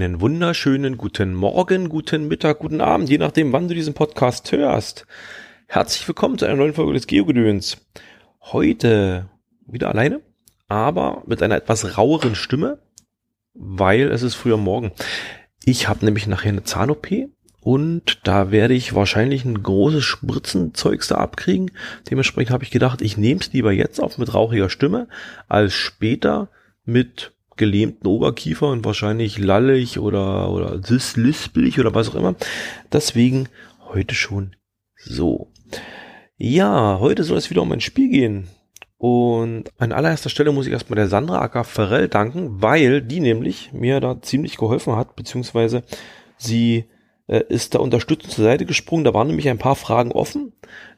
Einen 0.00 0.20
wunderschönen 0.20 0.96
guten 0.96 1.34
Morgen, 1.34 1.88
guten 1.88 2.28
Mittag, 2.28 2.60
guten 2.60 2.80
Abend, 2.80 3.10
je 3.10 3.18
nachdem, 3.18 3.52
wann 3.52 3.66
du 3.66 3.74
diesen 3.74 3.94
Podcast 3.94 4.52
hörst. 4.52 5.08
Herzlich 5.66 6.06
willkommen 6.06 6.38
zu 6.38 6.44
einer 6.44 6.54
neuen 6.54 6.72
Folge 6.72 6.92
des 6.92 7.08
Geogedöns. 7.08 7.78
Heute 8.40 9.28
wieder 9.66 9.88
alleine, 9.88 10.20
aber 10.68 11.24
mit 11.26 11.42
einer 11.42 11.56
etwas 11.56 11.98
raueren 11.98 12.36
Stimme, 12.36 12.78
weil 13.54 14.02
es 14.12 14.22
ist 14.22 14.36
früher 14.36 14.56
Morgen. 14.56 14.92
Ich 15.64 15.88
habe 15.88 16.04
nämlich 16.04 16.28
nachher 16.28 16.50
eine 16.50 16.62
Zahn-OP 16.62 17.08
und 17.60 18.20
da 18.22 18.52
werde 18.52 18.74
ich 18.74 18.94
wahrscheinlich 18.94 19.44
ein 19.44 19.64
großes 19.64 20.04
Spritzenzeugs 20.04 21.08
da 21.08 21.16
abkriegen. 21.16 21.72
Dementsprechend 22.08 22.52
habe 22.52 22.62
ich 22.62 22.70
gedacht, 22.70 23.02
ich 23.02 23.16
nehme 23.16 23.40
es 23.40 23.52
lieber 23.52 23.72
jetzt 23.72 23.98
auf 23.98 24.16
mit 24.16 24.32
rauchiger 24.32 24.70
Stimme, 24.70 25.08
als 25.48 25.74
später 25.74 26.50
mit 26.84 27.32
gelähmten 27.58 28.06
Oberkiefer 28.06 28.68
und 28.68 28.84
wahrscheinlich 28.84 29.38
lallig 29.38 29.98
oder, 29.98 30.50
oder 30.50 30.80
lispelig 31.16 31.78
oder 31.78 31.94
was 31.94 32.08
auch 32.08 32.14
immer. 32.14 32.34
Deswegen 32.92 33.48
heute 33.92 34.14
schon 34.14 34.56
so. 34.96 35.48
Ja, 36.36 36.98
heute 37.00 37.24
soll 37.24 37.36
es 37.36 37.50
wieder 37.50 37.62
um 37.62 37.72
ein 37.72 37.80
Spiel 37.80 38.08
gehen. 38.08 38.48
Und 38.96 39.70
an 39.78 39.92
allererster 39.92 40.28
Stelle 40.28 40.52
muss 40.52 40.66
ich 40.66 40.72
erstmal 40.72 40.96
der 40.96 41.08
Sandra 41.08 41.40
Acker 41.40 41.64
Ferrell 41.64 42.08
danken, 42.08 42.62
weil 42.62 43.00
die 43.00 43.20
nämlich 43.20 43.72
mir 43.72 44.00
da 44.00 44.20
ziemlich 44.20 44.56
geholfen 44.56 44.96
hat, 44.96 45.14
beziehungsweise 45.14 45.84
sie 46.36 46.86
äh, 47.28 47.44
ist 47.48 47.74
da 47.74 47.78
unterstützend 47.78 48.32
zur 48.32 48.44
Seite 48.44 48.66
gesprungen. 48.66 49.04
Da 49.04 49.14
waren 49.14 49.28
nämlich 49.28 49.48
ein 49.48 49.58
paar 49.58 49.76
Fragen 49.76 50.12
offen, 50.12 50.52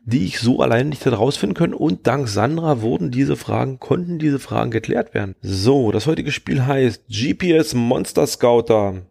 die 0.04 0.24
ich 0.24 0.38
so 0.40 0.60
allein 0.60 0.88
nicht 0.88 1.04
herausfinden 1.04 1.54
können. 1.54 1.74
Und 1.74 2.06
dank 2.06 2.28
Sandra 2.28 2.80
wurden 2.80 3.10
diese 3.10 3.36
Fragen, 3.36 3.78
konnten 3.78 4.18
diese 4.18 4.38
Fragen 4.38 4.70
geklärt 4.70 5.12
werden. 5.12 5.34
So, 5.42 5.92
das 5.92 6.06
heutige 6.06 6.32
Spiel 6.32 6.64
heißt 6.64 7.04
GPS 7.08 7.74
Monster 7.74 8.26
Scouter. 8.26 9.02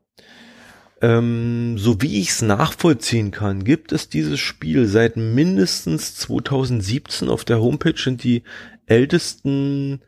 Ähm, 1.02 1.78
so 1.78 2.02
wie 2.02 2.20
ich 2.20 2.30
es 2.30 2.42
nachvollziehen 2.42 3.32
kann, 3.32 3.64
gibt 3.64 3.92
es 3.94 4.10
dieses 4.10 4.40
Spiel 4.40 4.86
seit 4.86 5.16
mindestens 5.16 6.16
2017 6.16 7.30
auf 7.30 7.46
der 7.46 7.62
Homepage 7.62 7.98
sind 7.98 8.24
die 8.24 8.44
ältesten 8.86 10.02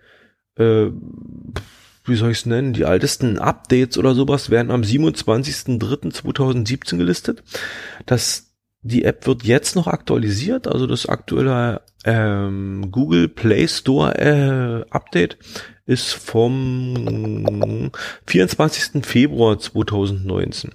äh, 0.58 0.88
wie 2.06 2.16
soll 2.16 2.32
ich 2.32 2.40
es 2.40 2.46
nennen, 2.46 2.72
die 2.74 2.84
ältesten 2.84 3.38
Updates 3.38 3.98
oder 3.98 4.16
sowas 4.16 4.50
werden 4.50 4.72
am 4.72 4.82
27.03.2017 4.82 6.98
gelistet. 6.98 7.44
Das, 8.06 8.54
die 8.82 9.06
App 9.06 9.28
wird 9.28 9.44
jetzt 9.44 9.76
noch 9.76 9.88
aktualisiert, 9.88 10.68
also 10.68 10.88
das 10.88 11.06
aktuelle 11.06 11.82
ähm, 12.04 12.90
Google 12.92 13.28
Play 13.28 13.68
Store 13.68 14.18
äh, 14.18 14.84
Update 14.90 15.38
ist 15.86 16.14
vom 16.14 17.92
24. 18.26 19.06
Februar 19.06 19.60
2019. 19.60 20.72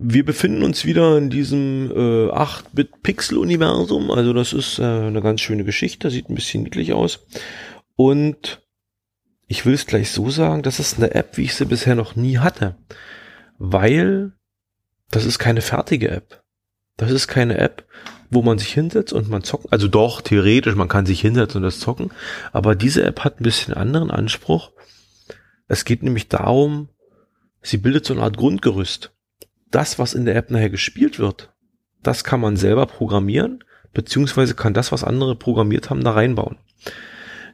Wir 0.00 0.24
befinden 0.24 0.62
uns 0.62 0.84
wieder 0.84 1.18
in 1.18 1.28
diesem 1.28 1.90
äh, 1.90 2.30
8-Bit-Pixel-Universum, 2.30 4.12
also 4.12 4.32
das 4.32 4.52
ist 4.52 4.78
äh, 4.78 4.84
eine 4.84 5.20
ganz 5.20 5.40
schöne 5.40 5.64
Geschichte, 5.64 6.08
sieht 6.10 6.30
ein 6.30 6.36
bisschen 6.36 6.62
niedlich 6.62 6.92
aus. 6.92 7.26
Und 7.98 8.62
ich 9.48 9.66
will 9.66 9.74
es 9.74 9.84
gleich 9.84 10.12
so 10.12 10.30
sagen, 10.30 10.62
das 10.62 10.78
ist 10.78 10.98
eine 10.98 11.16
App, 11.16 11.36
wie 11.36 11.42
ich 11.42 11.56
sie 11.56 11.64
bisher 11.64 11.96
noch 11.96 12.14
nie 12.14 12.38
hatte. 12.38 12.76
Weil 13.58 14.34
das 15.10 15.24
ist 15.24 15.40
keine 15.40 15.62
fertige 15.62 16.08
App. 16.08 16.44
Das 16.96 17.10
ist 17.10 17.26
keine 17.26 17.58
App, 17.58 17.88
wo 18.30 18.42
man 18.42 18.56
sich 18.56 18.72
hinsetzt 18.72 19.12
und 19.12 19.28
man 19.28 19.42
zocken. 19.42 19.72
Also 19.72 19.88
doch, 19.88 20.20
theoretisch, 20.20 20.76
man 20.76 20.86
kann 20.86 21.06
sich 21.06 21.20
hinsetzen 21.20 21.56
und 21.56 21.64
das 21.64 21.80
zocken. 21.80 22.12
Aber 22.52 22.76
diese 22.76 23.02
App 23.02 23.24
hat 23.24 23.40
ein 23.40 23.42
bisschen 23.42 23.74
anderen 23.74 24.12
Anspruch. 24.12 24.70
Es 25.66 25.84
geht 25.84 26.04
nämlich 26.04 26.28
darum, 26.28 26.90
sie 27.62 27.78
bildet 27.78 28.06
so 28.06 28.14
eine 28.14 28.22
Art 28.22 28.36
Grundgerüst. 28.36 29.10
Das, 29.72 29.98
was 29.98 30.14
in 30.14 30.24
der 30.24 30.36
App 30.36 30.52
nachher 30.52 30.70
gespielt 30.70 31.18
wird, 31.18 31.52
das 32.04 32.22
kann 32.22 32.38
man 32.38 32.56
selber 32.56 32.86
programmieren, 32.86 33.64
beziehungsweise 33.92 34.54
kann 34.54 34.72
das, 34.72 34.92
was 34.92 35.02
andere 35.02 35.34
programmiert 35.34 35.90
haben, 35.90 36.04
da 36.04 36.12
reinbauen. 36.12 36.58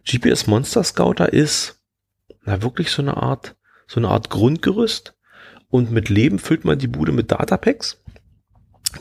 GPS 0.07 0.47
Monster 0.47 0.85
Scouter 0.85 1.33
ist 1.33 1.81
na 2.45 2.63
wirklich 2.63 2.91
so 2.91 3.03
eine 3.03 3.17
Art, 3.17 3.57
so 3.87 4.01
eine 4.01 4.09
Art 4.09 4.31
Grundgerüst 4.31 5.15
und 5.69 5.91
mit 5.91 6.09
Leben 6.09 6.39
füllt 6.39 6.65
man 6.65 6.79
die 6.79 6.89
Bude 6.89 7.13
mit 7.13 7.31
Datapacks. 7.31 8.01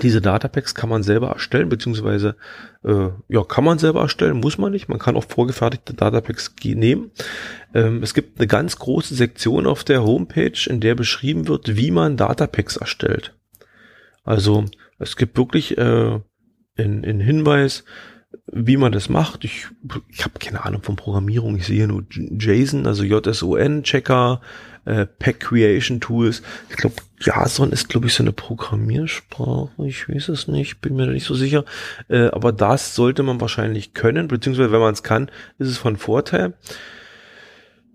Diese 0.02 0.22
Datapacks 0.22 0.74
kann 0.74 0.90
man 0.90 1.03
selber 1.03 1.30
erstellen, 1.30 1.69
beziehungsweise 1.69 2.36
äh, 2.84 3.09
ja, 3.28 3.44
kann 3.44 3.64
man 3.64 3.78
selber 3.78 4.02
erstellen, 4.02 4.40
muss 4.40 4.58
man 4.58 4.72
nicht. 4.72 4.90
Man 4.90 4.97
kann 4.97 5.16
auch 5.16 5.25
vorgefertigte 5.25 5.94
Datapacks 5.94 6.52
nehmen. 6.64 7.12
Ähm, 7.75 8.02
es 8.02 8.16
gibt 8.16 8.40
eine 8.40 8.47
ganz 8.47 8.80
große 8.80 9.14
Sektion 9.14 9.68
auf 9.68 9.84
der 9.84 10.03
Homepage, 10.03 10.68
in 10.68 10.80
der 10.80 10.96
beschrieben 10.96 11.47
wird, 11.47 11.75
wie 11.75 11.91
man 11.91 12.18
Datapacks 12.18 12.78
erstellt. 12.78 13.35
Also 14.24 14.66
es 14.97 15.16
gibt 15.16 15.38
wirklich 15.38 15.78
äh, 15.78 16.20
in, 16.75 17.03
in 17.03 17.20
Hinweis, 17.20 17.84
wie 18.51 18.77
man 18.77 18.91
das 18.91 19.09
macht. 19.09 19.44
Ich, 19.45 19.67
ich 20.09 20.23
habe 20.23 20.39
keine 20.39 20.66
Ahnung 20.66 20.83
von 20.83 20.95
Programmierung. 20.95 21.55
Ich 21.57 21.66
sehe 21.66 21.88
nur 21.88 22.03
JSON, 22.09 22.85
also 22.85 23.03
JSON, 23.03 23.83
Checker, 23.83 24.41
äh, 24.85 25.05
Pack 25.05 25.39
Creation 25.39 25.99
Tools. 25.99 26.41
Ich 26.69 26.77
glaube, 26.77 26.95
JSON 27.19 27.72
ist, 27.72 27.89
glaube 27.89 28.07
ich, 28.07 28.13
so 28.13 28.23
eine 28.23 28.33
Programmiersprache. 28.33 29.69
Ich 29.85 30.09
weiß 30.09 30.29
es 30.29 30.47
nicht, 30.47 30.81
bin 30.81 30.95
mir 30.95 31.05
da 31.05 31.11
nicht 31.11 31.25
so 31.25 31.35
sicher. 31.35 31.66
Äh, 32.09 32.27
aber 32.27 32.51
das 32.51 32.95
sollte 32.95 33.23
man 33.23 33.41
wahrscheinlich 33.41 33.93
können, 33.93 34.27
beziehungsweise 34.27 34.72
wenn 34.72 34.81
man 34.81 34.93
es 34.93 35.03
kann, 35.03 35.29
ist 35.57 35.69
es 35.69 35.77
von 35.77 35.97
Vorteil. 35.97 36.53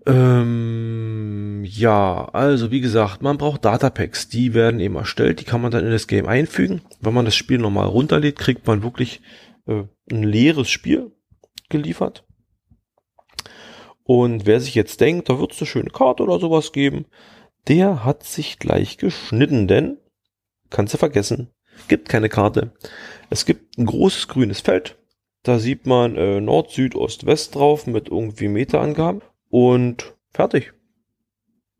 Ähm, 0.05 1.63
ja, 1.65 2.29
also 2.33 2.71
wie 2.71 2.81
gesagt, 2.81 3.21
man 3.21 3.37
braucht 3.37 3.65
Datapacks, 3.65 4.29
die 4.29 4.53
werden 4.53 4.79
eben 4.79 4.95
erstellt, 4.95 5.39
die 5.39 5.43
kann 5.43 5.61
man 5.61 5.71
dann 5.71 5.85
in 5.85 5.91
das 5.91 6.07
Game 6.07 6.25
einfügen. 6.25 6.81
Wenn 7.01 7.13
man 7.13 7.25
das 7.25 7.35
Spiel 7.35 7.59
nochmal 7.59 7.85
runterlädt, 7.85 8.39
kriegt 8.39 8.65
man 8.65 8.81
wirklich 8.81 9.21
äh, 9.67 9.83
ein 10.11 10.23
leeres 10.23 10.69
Spiel 10.69 11.11
geliefert. 11.69 12.25
Und 14.03 14.45
wer 14.45 14.59
sich 14.59 14.73
jetzt 14.73 15.01
denkt, 15.01 15.29
da 15.29 15.39
wird 15.39 15.53
es 15.53 15.59
eine 15.59 15.67
schöne 15.67 15.91
Karte 15.91 16.23
oder 16.23 16.39
sowas 16.39 16.71
geben, 16.71 17.05
der 17.67 18.03
hat 18.03 18.23
sich 18.23 18.57
gleich 18.57 18.97
geschnitten, 18.97 19.67
denn 19.67 19.97
kannst 20.71 20.93
du 20.93 20.97
vergessen, 20.97 21.51
gibt 21.87 22.09
keine 22.09 22.29
Karte. 22.29 22.73
Es 23.29 23.45
gibt 23.45 23.77
ein 23.77 23.85
großes 23.85 24.27
grünes 24.27 24.61
Feld, 24.61 24.97
da 25.43 25.59
sieht 25.59 25.85
man 25.85 26.15
äh, 26.15 26.41
Nord, 26.41 26.71
Süd, 26.71 26.95
Ost, 26.95 27.25
West 27.25 27.55
drauf 27.55 27.87
mit 27.87 28.09
irgendwie 28.09 28.47
Meterangaben 28.47 29.21
und 29.49 30.15
fertig. 30.33 30.73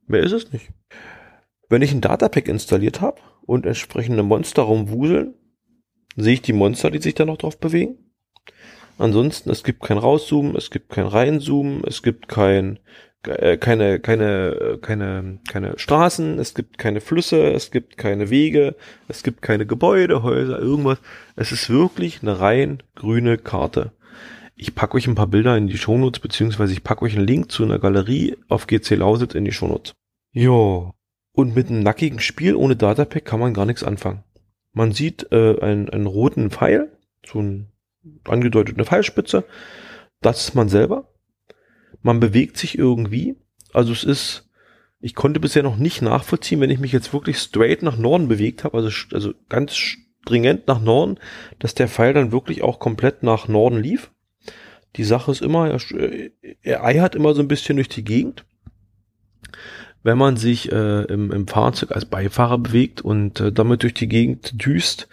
Mehr 0.07 0.23
ist 0.23 0.31
es 0.31 0.51
nicht. 0.51 0.69
Wenn 1.67 1.81
ich 1.81 1.91
ein 1.91 2.01
Datapack 2.01 2.47
installiert 2.47 3.01
habe 3.01 3.21
und 3.45 3.65
entsprechende 3.65 4.23
Monster 4.23 4.63
rumwuseln, 4.63 5.35
sehe 6.15 6.33
ich 6.33 6.41
die 6.41 6.53
Monster, 6.53 6.91
die 6.91 7.01
sich 7.01 7.15
da 7.15 7.25
noch 7.25 7.37
drauf 7.37 7.59
bewegen. 7.59 7.97
Ansonsten, 8.97 9.49
es 9.49 9.63
gibt 9.63 9.81
kein 9.81 9.97
Rauszoomen, 9.97 10.55
es 10.57 10.71
gibt 10.71 10.89
kein 10.89 11.07
Reinzoomen, 11.07 11.83
es 11.87 12.03
gibt 12.03 12.27
kein, 12.27 12.79
äh, 13.23 13.55
keine, 13.55 13.99
keine, 14.01 14.49
äh, 14.49 14.77
keine, 14.77 15.39
keine 15.49 15.79
Straßen, 15.79 16.37
es 16.37 16.53
gibt 16.53 16.77
keine 16.77 16.99
Flüsse, 16.99 17.53
es 17.53 17.71
gibt 17.71 17.97
keine 17.97 18.29
Wege, 18.29 18.75
es 19.07 19.23
gibt 19.23 19.41
keine 19.41 19.65
Gebäude, 19.65 20.21
Häuser, 20.21 20.59
irgendwas. 20.59 20.99
Es 21.37 21.53
ist 21.53 21.69
wirklich 21.69 22.21
eine 22.21 22.41
rein 22.41 22.83
grüne 22.95 23.37
Karte. 23.37 23.93
Ich 24.55 24.75
packe 24.75 24.97
euch 24.97 25.07
ein 25.07 25.15
paar 25.15 25.27
Bilder 25.27 25.55
in 25.55 25.67
die 25.67 25.77
Shownotes, 25.77 26.19
beziehungsweise 26.19 26.73
ich 26.73 26.83
packe 26.83 27.05
euch 27.05 27.15
einen 27.15 27.25
Link 27.25 27.49
zu 27.49 27.63
einer 27.63 27.79
Galerie 27.79 28.35
auf 28.49 28.67
GC 28.67 28.95
Lausitz 28.95 29.33
in 29.33 29.45
die 29.45 29.53
Shownotes. 29.53 29.93
Jo. 30.33 30.93
Und 31.31 31.55
mit 31.55 31.69
einem 31.69 31.83
nackigen 31.83 32.19
Spiel 32.19 32.55
ohne 32.55 32.75
Datapack 32.75 33.23
kann 33.23 33.39
man 33.39 33.53
gar 33.53 33.65
nichts 33.65 33.85
anfangen. 33.85 34.25
Man 34.73 34.91
sieht 34.91 35.31
äh, 35.31 35.59
einen, 35.59 35.89
einen 35.89 36.05
roten 36.05 36.51
Pfeil, 36.51 36.91
so 37.25 37.41
ein 37.41 37.71
angedeutet 38.25 38.75
eine 38.75 38.85
Pfeilspitze. 38.85 39.43
Das 40.21 40.41
ist 40.41 40.55
man 40.55 40.69
selber. 40.69 41.11
Man 42.01 42.19
bewegt 42.19 42.57
sich 42.57 42.77
irgendwie. 42.77 43.35
Also 43.73 43.91
es 43.91 44.03
ist, 44.03 44.49
ich 44.99 45.15
konnte 45.15 45.39
bisher 45.39 45.63
noch 45.63 45.77
nicht 45.77 46.01
nachvollziehen, 46.01 46.59
wenn 46.61 46.69
ich 46.69 46.79
mich 46.79 46.91
jetzt 46.91 47.13
wirklich 47.13 47.37
straight 47.37 47.83
nach 47.83 47.97
Norden 47.97 48.27
bewegt 48.27 48.63
habe, 48.63 48.77
also, 48.77 48.89
also 49.13 49.33
ganz 49.47 49.75
stringent 49.75 50.67
nach 50.67 50.81
Norden, 50.81 51.19
dass 51.59 51.75
der 51.75 51.87
Pfeil 51.87 52.13
dann 52.13 52.31
wirklich 52.31 52.63
auch 52.63 52.79
komplett 52.79 53.23
nach 53.23 53.47
Norden 53.47 53.79
lief. 53.79 54.11
Die 54.95 55.03
Sache 55.03 55.31
ist 55.31 55.41
immer, 55.41 55.69
er, 55.69 55.79
er 56.61 56.83
eiert 56.83 57.15
immer 57.15 57.33
so 57.33 57.41
ein 57.41 57.47
bisschen 57.47 57.75
durch 57.75 57.89
die 57.89 58.03
Gegend 58.03 58.45
wenn 60.03 60.17
man 60.17 60.37
sich 60.37 60.71
äh, 60.71 61.03
im, 61.03 61.31
im 61.31 61.47
Fahrzeug 61.47 61.91
als 61.91 62.05
Beifahrer 62.05 62.57
bewegt 62.57 63.01
und 63.01 63.39
äh, 63.39 63.51
damit 63.51 63.83
durch 63.83 63.93
die 63.93 64.07
Gegend 64.07 64.65
düst, 64.65 65.07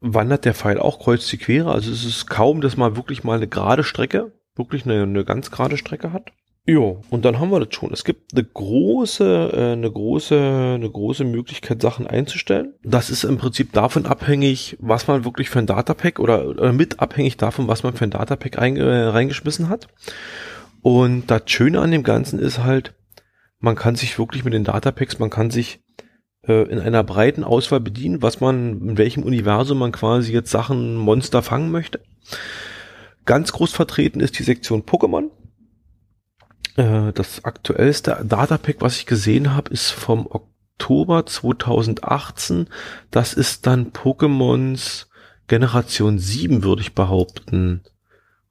wandert 0.00 0.44
der 0.44 0.54
Pfeil 0.54 0.78
auch 0.78 0.98
kreuz 1.00 1.26
die 1.28 1.38
Quere. 1.38 1.72
Also 1.72 1.90
es 1.90 2.04
ist 2.04 2.26
kaum, 2.26 2.60
dass 2.60 2.76
man 2.76 2.96
wirklich 2.96 3.24
mal 3.24 3.36
eine 3.36 3.48
gerade 3.48 3.84
Strecke, 3.84 4.32
wirklich 4.54 4.84
eine, 4.84 5.02
eine 5.02 5.24
ganz 5.24 5.50
gerade 5.50 5.76
Strecke 5.76 6.12
hat. 6.12 6.30
Jo, 6.66 7.02
und 7.10 7.26
dann 7.26 7.40
haben 7.40 7.50
wir 7.50 7.60
das 7.60 7.74
schon. 7.74 7.92
Es 7.92 8.04
gibt 8.04 8.32
eine 8.32 8.42
große, 8.42 9.50
äh, 9.52 9.72
eine 9.72 9.90
große, 9.90 10.74
eine 10.76 10.90
große 10.90 11.24
Möglichkeit, 11.24 11.82
Sachen 11.82 12.06
einzustellen. 12.06 12.72
Das 12.82 13.10
ist 13.10 13.24
im 13.24 13.36
Prinzip 13.36 13.72
davon 13.72 14.06
abhängig, 14.06 14.78
was 14.80 15.06
man 15.06 15.26
wirklich 15.26 15.50
für 15.50 15.58
ein 15.58 15.66
Datapack 15.66 16.18
oder, 16.20 16.48
oder 16.48 16.72
mit 16.72 17.00
abhängig 17.00 17.36
davon, 17.36 17.68
was 17.68 17.82
man 17.82 17.94
für 17.94 18.04
ein 18.04 18.10
Datapack 18.10 18.56
äh, 18.56 18.82
reingeschmissen 18.82 19.68
hat. 19.68 19.88
Und 20.80 21.30
das 21.30 21.42
Schöne 21.46 21.80
an 21.80 21.90
dem 21.90 22.02
Ganzen 22.02 22.38
ist 22.38 22.64
halt, 22.64 22.94
man 23.64 23.76
kann 23.76 23.96
sich 23.96 24.18
wirklich 24.18 24.44
mit 24.44 24.52
den 24.52 24.64
Datapacks, 24.64 25.18
man 25.18 25.30
kann 25.30 25.50
sich 25.50 25.80
äh, 26.46 26.68
in 26.68 26.78
einer 26.78 27.02
breiten 27.02 27.42
Auswahl 27.42 27.80
bedienen, 27.80 28.20
was 28.20 28.40
man, 28.40 28.80
in 28.88 28.98
welchem 28.98 29.22
Universum 29.22 29.78
man 29.78 29.90
quasi 29.90 30.32
jetzt 30.32 30.50
Sachen, 30.50 30.96
Monster 30.96 31.42
fangen 31.42 31.70
möchte. 31.70 32.00
Ganz 33.24 33.52
groß 33.52 33.72
vertreten 33.72 34.20
ist 34.20 34.38
die 34.38 34.42
Sektion 34.42 34.82
Pokémon. 34.82 35.30
Äh, 36.76 37.12
das 37.14 37.44
aktuellste 37.44 38.22
Datapack, 38.22 38.76
was 38.80 38.98
ich 38.98 39.06
gesehen 39.06 39.54
habe, 39.54 39.72
ist 39.72 39.90
vom 39.90 40.26
Oktober 40.26 41.24
2018. 41.24 42.68
Das 43.10 43.32
ist 43.32 43.66
dann 43.66 43.92
Pokémons 43.92 45.06
Generation 45.46 46.18
7, 46.18 46.62
würde 46.64 46.82
ich 46.82 46.94
behaupten 46.94 47.82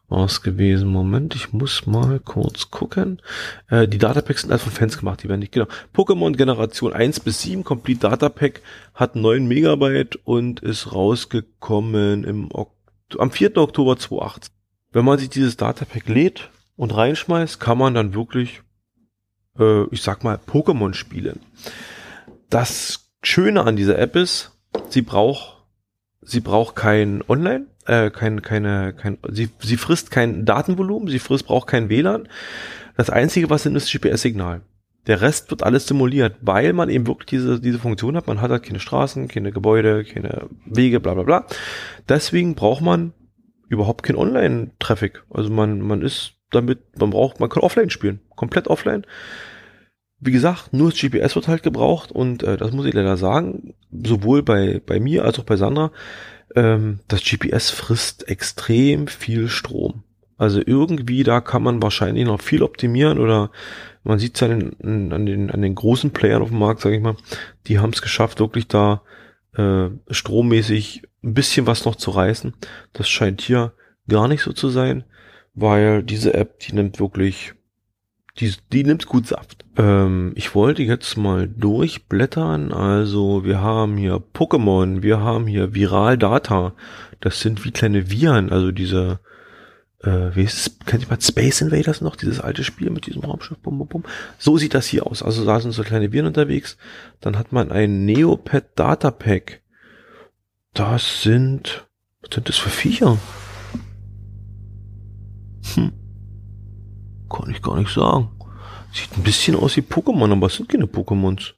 aus 0.10 0.42
gewesen. 0.42 0.90
Moment, 0.90 1.36
ich 1.36 1.54
muss 1.54 1.86
mal 1.88 2.20
kurz 2.20 2.70
gucken. 2.72 3.22
Äh, 3.70 3.88
die 3.88 3.98
Datapacks 3.98 4.42
sind 4.42 4.52
also 4.52 4.66
von 4.66 4.74
Fans 4.74 4.98
gemacht, 4.98 5.24
die 5.24 5.30
werden 5.30 5.40
nicht, 5.40 5.52
genau. 5.52 5.68
Pokémon 5.96 6.36
Generation 6.36 6.94
1 6.94 7.22
bis 7.22 7.42
7 7.42 7.64
Complete 7.64 8.02
Datapack 8.02 8.62
hat 8.94 9.16
9 9.16 9.48
Megabyte 9.48 10.18
und 10.24 10.60
ist 10.60 10.92
rausgekommen 10.94 12.24
im 12.24 12.52
ok 12.52 12.72
am 13.20 13.32
4. 13.32 13.58
Oktober 13.58 13.98
2018. 13.98 14.54
Wenn 14.92 15.06
man 15.06 15.20
sich 15.20 15.30
dieses 15.30 15.58
Datapack 15.58 16.08
lädt 16.08 16.50
und 16.76 16.96
reinschmeißt, 16.96 17.60
kann 17.60 17.78
man 17.78 17.94
dann 17.94 18.14
wirklich, 18.14 18.62
äh, 19.60 19.86
ich 19.92 20.02
sag 20.02 20.24
mal, 20.24 20.40
Pokémon 20.48 20.94
spielen. 20.94 21.40
Das 22.50 23.10
Schöne 23.24 23.64
an 23.64 23.76
dieser 23.76 23.98
App 23.98 24.16
ist, 24.16 24.52
sie 24.90 25.02
braucht, 25.02 25.64
sie 26.22 26.42
braucht 26.42 26.76
kein 26.76 27.24
Online, 27.28 27.68
äh, 27.86 28.10
kein, 28.10 28.42
keine, 28.42 28.94
kein, 28.94 29.18
sie, 29.30 29.50
sie 29.60 29.78
frisst 29.78 30.12
kein 30.12 30.46
Datenvolumen, 30.46 31.08
sie 31.08 31.20
frisst, 31.20 31.48
braucht 31.48 31.68
kein 31.68 31.90
WLAN. 31.90 32.28
Das 32.98 33.10
einzige, 33.10 33.50
was 33.50 33.64
sind, 33.64 33.76
ist 33.76 33.92
GPS-Signal. 33.92 34.62
Der 35.08 35.22
Rest 35.22 35.52
wird 35.52 35.64
alles 35.64 35.88
simuliert, 35.88 36.36
weil 36.42 36.72
man 36.72 36.90
eben 36.90 37.08
wirklich 37.08 37.28
diese, 37.28 37.60
diese 37.60 37.80
Funktion 37.80 38.16
hat. 38.16 38.28
Man 38.28 38.40
hat 38.40 38.52
halt 38.52 38.64
keine 38.64 38.80
Straßen, 38.80 39.28
keine 39.28 39.52
Gebäude, 39.52 40.06
keine 40.06 40.48
Wege, 40.66 41.00
bla 41.00 41.14
bla 41.14 41.24
bla. 41.24 41.46
Deswegen 42.08 42.56
braucht 42.56 42.82
man 42.82 43.14
überhaupt 43.68 44.04
kein 44.04 44.16
Online-Traffic. 44.16 45.24
Also 45.30 45.50
man, 45.50 45.82
man 45.82 46.02
ist 46.02 46.36
damit, 46.52 46.98
man 46.98 47.10
braucht, 47.10 47.40
man 47.40 47.50
kann 47.50 47.64
offline 47.64 47.90
spielen. 47.90 48.22
Komplett 48.36 48.68
offline. 48.68 49.06
Wie 50.20 50.32
gesagt, 50.32 50.72
nur 50.72 50.92
das 50.92 51.00
GPS 51.00 51.36
wird 51.36 51.50
halt 51.50 51.64
gebraucht 51.64 52.12
und 52.12 52.44
äh, 52.44 52.56
das 52.56 52.72
muss 52.72 52.86
ich 52.86 52.94
leider 52.94 53.18
sagen, 53.18 53.74
sowohl 53.92 54.42
bei, 54.42 54.82
bei 54.86 55.02
mir 55.02 55.26
als 55.26 55.38
auch 55.38 55.44
bei 55.44 55.58
Sandra, 55.58 55.92
ähm, 56.56 57.00
das 57.08 57.24
GPS 57.24 57.70
frisst 57.70 58.28
extrem 58.28 59.08
viel 59.08 59.48
Strom. 59.48 60.04
Also 60.38 60.62
irgendwie 60.66 61.24
da 61.24 61.42
kann 61.42 61.64
man 61.64 61.82
wahrscheinlich 61.82 62.26
noch 62.26 62.42
viel 62.42 62.64
optimieren 62.64 63.20
oder 63.20 63.52
man 64.04 64.20
sieht 64.20 64.36
es 64.36 64.44
an 64.44 64.76
den, 64.80 65.14
an 65.14 65.26
den, 65.26 65.52
an 65.52 65.62
den 65.62 65.76
großen 65.76 66.12
Playern 66.12 66.42
auf 66.42 66.50
dem 66.50 66.60
Markt, 66.60 66.82
sage 66.82 66.98
ich 66.98 67.02
mal, 67.02 67.16
die 67.68 67.80
haben 67.80 67.92
es 67.92 68.02
geschafft, 68.02 68.40
wirklich 68.40 68.68
da 68.68 69.02
äh, 69.56 69.90
strommäßig 70.10 71.04
ein 71.24 71.34
bisschen 71.34 71.68
was 71.68 71.86
noch 71.86 71.96
zu 71.96 72.12
reißen. 72.12 72.54
Das 72.92 73.08
scheint 73.08 73.42
hier 73.42 73.74
gar 74.10 74.28
nicht 74.28 74.42
so 74.42 74.52
zu 74.52 74.70
sein, 74.70 75.06
weil 75.54 76.04
diese 76.04 76.34
App, 76.34 76.60
die 76.60 76.74
nimmt 76.74 77.00
wirklich 77.00 77.54
die, 78.40 78.54
die 78.72 78.84
nimmt 78.84 79.06
gut 79.06 79.28
Saft. 79.28 79.64
Ähm, 79.78 80.32
ich 80.36 80.56
wollte 80.56 80.82
jetzt 80.84 81.18
mal 81.18 81.48
durchblättern. 81.48 82.72
Also 82.74 83.46
wir 83.46 83.62
haben 83.62 83.98
hier 83.98 84.22
Pokémon, 84.34 85.04
wir 85.04 85.20
haben 85.20 85.46
hier 85.46 85.76
Viral 85.76 86.18
Data. 86.18 86.74
Das 87.20 87.40
sind 87.40 87.64
wie 87.64 87.72
kleine 87.72 88.10
Viren, 88.10 88.52
also 88.52 88.72
diese, 88.72 89.20
äh, 90.02 90.36
wie 90.36 90.44
ist 90.44 90.68
es, 90.68 90.80
kennt 90.86 91.04
jemand 91.04 91.24
Space 91.24 91.62
Invaders 91.62 92.02
noch? 92.02 92.16
Dieses 92.16 92.40
alte 92.40 92.64
Spiel 92.64 92.90
mit 92.90 93.06
diesem 93.06 93.22
Raumschiff, 93.22 93.60
bum, 93.60 93.78
bum, 93.78 93.88
bum. 93.88 94.04
So 94.40 94.58
sieht 94.58 94.74
das 94.74 94.88
hier 94.88 95.06
aus. 95.06 95.22
Also 95.22 95.46
da 95.46 95.60
sind 95.60 95.72
so 95.72 95.84
kleine 95.84 96.12
Viren 96.12 96.28
unterwegs. 96.28 96.78
Dann 97.22 97.38
hat 97.38 97.52
man 97.52 97.72
ein 97.72 98.06
Neopet 98.06 98.66
Data 98.76 99.12
Pack. 99.12 99.62
Das 100.74 101.22
sind, 101.22 101.88
was 102.22 102.34
sind 102.34 102.50
das 102.50 102.58
für 102.58 102.72
Viecher? 102.72 103.20
Hm. 105.76 105.94
Kann 107.34 107.50
ich 107.50 107.62
gar 107.62 107.78
nicht 107.78 107.94
sagen. 107.94 108.30
Sieht 108.94 109.18
ein 109.18 109.24
bisschen 109.24 109.56
aus 109.56 109.76
wie 109.76 109.82
Pokémon, 109.82 110.32
aber 110.32 110.48
es 110.48 110.56
sind 110.56 110.70
keine 110.70 110.86
Pokémons. 110.86 111.56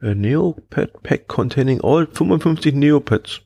A 0.00 0.14
Neopet 0.14 1.02
Pack 1.02 1.28
containing 1.28 1.80
all 1.80 2.06
55 2.06 2.74
Neopets. 2.74 3.42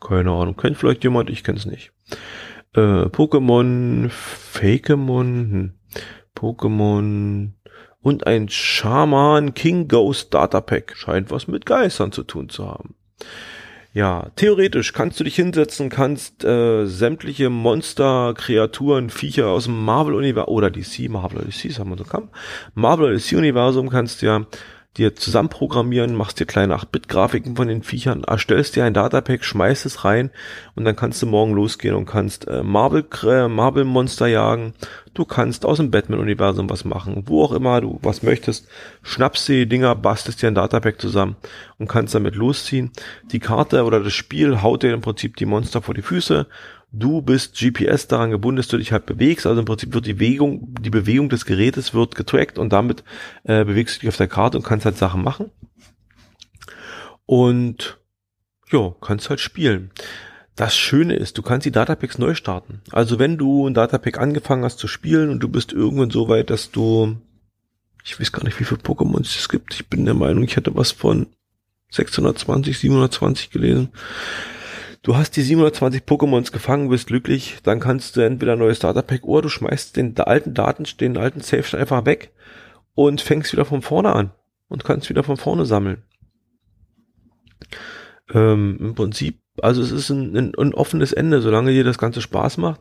Keine 0.00 0.30
Ahnung. 0.30 0.56
Kennt 0.56 0.76
vielleicht 0.76 1.02
jemand? 1.02 1.30
Ich 1.30 1.42
kenn's 1.42 1.64
nicht. 1.64 1.92
Äh, 2.74 3.06
Pokémon, 3.06 4.10
Fakemon, 4.10 5.50
hm. 5.50 5.74
Pokémon 6.36 7.52
und 8.00 8.26
ein 8.26 8.50
Shaman 8.50 9.54
King 9.54 9.88
Ghost 9.88 10.34
Data 10.34 10.60
Pack. 10.60 10.94
Scheint 10.96 11.30
was 11.30 11.48
mit 11.48 11.64
Geistern 11.64 12.12
zu 12.12 12.24
tun 12.24 12.50
zu 12.50 12.68
haben. 12.68 12.94
Ja, 13.94 14.26
theoretisch 14.34 14.92
kannst 14.92 15.20
du 15.20 15.24
dich 15.24 15.36
hinsetzen, 15.36 15.88
kannst 15.88 16.44
äh, 16.44 16.84
sämtliche 16.84 17.48
Monster, 17.48 18.34
Kreaturen, 18.36 19.08
Viecher 19.08 19.46
aus 19.46 19.66
dem 19.66 19.84
Marvel-Universum 19.84 20.52
oder 20.52 20.68
DC, 20.68 21.08
Marvel 21.08 21.38
oder 21.38 21.46
DC, 21.46 21.70
sagen 21.70 21.90
wir 21.90 21.96
so 21.96 22.02
kam. 22.02 22.28
Marvel 22.74 23.06
oder 23.06 23.14
DC-Universum 23.14 23.90
kannst 23.90 24.20
du 24.20 24.26
ja 24.26 24.46
dir 24.96 25.16
zusammenprogrammieren, 25.16 26.14
machst 26.14 26.38
dir 26.38 26.46
kleine 26.46 26.76
8-Bit-Grafiken 26.76 27.56
von 27.56 27.68
den 27.68 27.82
Viechern, 27.82 28.22
erstellst 28.24 28.76
dir 28.76 28.84
ein 28.84 28.94
Datapack, 28.94 29.44
schmeißt 29.44 29.86
es 29.86 30.04
rein 30.04 30.30
und 30.76 30.84
dann 30.84 30.94
kannst 30.94 31.20
du 31.22 31.26
morgen 31.26 31.52
losgehen 31.52 31.96
und 31.96 32.06
kannst 32.06 32.46
äh, 32.46 32.62
Marvel, 32.62 33.04
äh, 33.24 33.48
Marvel 33.48 33.84
Monster 33.84 34.26
jagen. 34.26 34.74
Du 35.12 35.24
kannst 35.24 35.64
aus 35.64 35.78
dem 35.78 35.90
Batman-Universum 35.90 36.70
was 36.70 36.84
machen, 36.84 37.24
wo 37.26 37.44
auch 37.44 37.52
immer 37.52 37.80
du 37.80 37.98
was 38.02 38.22
möchtest. 38.22 38.68
Schnappst 39.02 39.48
dir 39.48 39.58
die 39.58 39.68
Dinger, 39.68 39.94
bastelst 39.94 40.42
dir 40.42 40.48
ein 40.48 40.54
Datapack 40.54 41.00
zusammen 41.00 41.36
und 41.78 41.88
kannst 41.88 42.14
damit 42.14 42.34
losziehen. 42.34 42.90
Die 43.30 43.40
Karte 43.40 43.84
oder 43.84 44.00
das 44.00 44.12
Spiel 44.12 44.62
haut 44.62 44.82
dir 44.82 44.92
im 44.92 45.00
Prinzip 45.00 45.36
die 45.36 45.46
Monster 45.46 45.82
vor 45.82 45.94
die 45.94 46.02
Füße 46.02 46.46
du 46.96 47.22
bist 47.22 47.58
GPS 47.58 48.06
daran 48.06 48.30
gebunden, 48.30 48.56
dass 48.56 48.68
du 48.68 48.76
dich 48.76 48.92
halt 48.92 49.06
bewegst. 49.06 49.46
Also 49.46 49.60
im 49.60 49.66
Prinzip 49.66 49.92
wird 49.92 50.06
die 50.06 50.14
Bewegung, 50.14 50.74
die 50.80 50.90
Bewegung 50.90 51.28
des 51.28 51.44
Gerätes 51.44 51.92
wird 51.92 52.14
getrackt 52.14 52.58
und 52.58 52.72
damit 52.72 53.02
äh, 53.42 53.64
bewegst 53.64 53.96
du 53.96 54.00
dich 54.00 54.08
auf 54.08 54.16
der 54.16 54.28
Karte 54.28 54.56
und 54.56 54.64
kannst 54.64 54.86
halt 54.86 54.96
Sachen 54.96 55.22
machen. 55.22 55.50
Und 57.26 57.98
ja, 58.70 58.94
kannst 59.00 59.28
halt 59.28 59.40
spielen. 59.40 59.90
Das 60.56 60.76
Schöne 60.76 61.16
ist, 61.16 61.36
du 61.36 61.42
kannst 61.42 61.66
die 61.66 61.72
Datapacks 61.72 62.18
neu 62.18 62.34
starten. 62.34 62.80
Also 62.92 63.18
wenn 63.18 63.38
du 63.38 63.66
ein 63.66 63.74
Datapack 63.74 64.18
angefangen 64.18 64.64
hast 64.64 64.78
zu 64.78 64.86
spielen 64.86 65.30
und 65.30 65.40
du 65.40 65.48
bist 65.48 65.72
irgendwann 65.72 66.10
so 66.10 66.28
weit, 66.28 66.50
dass 66.50 66.70
du, 66.70 67.16
ich 68.04 68.20
weiß 68.20 68.30
gar 68.30 68.44
nicht, 68.44 68.60
wie 68.60 68.64
viele 68.64 68.80
Pokémons 68.80 69.36
es 69.36 69.48
gibt. 69.48 69.74
Ich 69.74 69.88
bin 69.88 70.04
der 70.04 70.14
Meinung, 70.14 70.44
ich 70.44 70.54
hätte 70.54 70.76
was 70.76 70.92
von 70.92 71.26
620, 71.90 72.78
720 72.78 73.50
gelesen 73.50 73.90
du 75.04 75.16
hast 75.16 75.36
die 75.36 75.42
720 75.42 76.02
Pokémons 76.02 76.50
gefangen, 76.50 76.88
bist 76.88 77.06
glücklich, 77.06 77.58
dann 77.62 77.78
kannst 77.78 78.16
du 78.16 78.22
entweder 78.22 78.54
ein 78.54 78.58
neues 78.58 78.78
Starterpack 78.78 79.24
oder 79.24 79.42
du 79.42 79.48
schmeißt 79.48 79.96
den 79.96 80.18
alten 80.18 80.54
Daten, 80.54 80.84
den 80.98 81.16
alten 81.16 81.40
Safe 81.40 81.78
einfach 81.78 82.04
weg 82.04 82.32
und 82.94 83.20
fängst 83.20 83.52
wieder 83.52 83.64
von 83.64 83.82
vorne 83.82 84.12
an 84.12 84.32
und 84.68 84.82
kannst 84.82 85.08
wieder 85.08 85.22
von 85.22 85.36
vorne 85.36 85.66
sammeln. 85.66 86.02
Ähm, 88.32 88.78
Im 88.80 88.94
Prinzip, 88.94 89.38
also 89.60 89.82
es 89.82 89.92
ist 89.92 90.10
ein, 90.10 90.36
ein, 90.36 90.52
ein 90.56 90.74
offenes 90.74 91.12
Ende, 91.12 91.42
solange 91.42 91.72
dir 91.72 91.84
das 91.84 91.98
Ganze 91.98 92.22
Spaß 92.22 92.56
macht. 92.56 92.80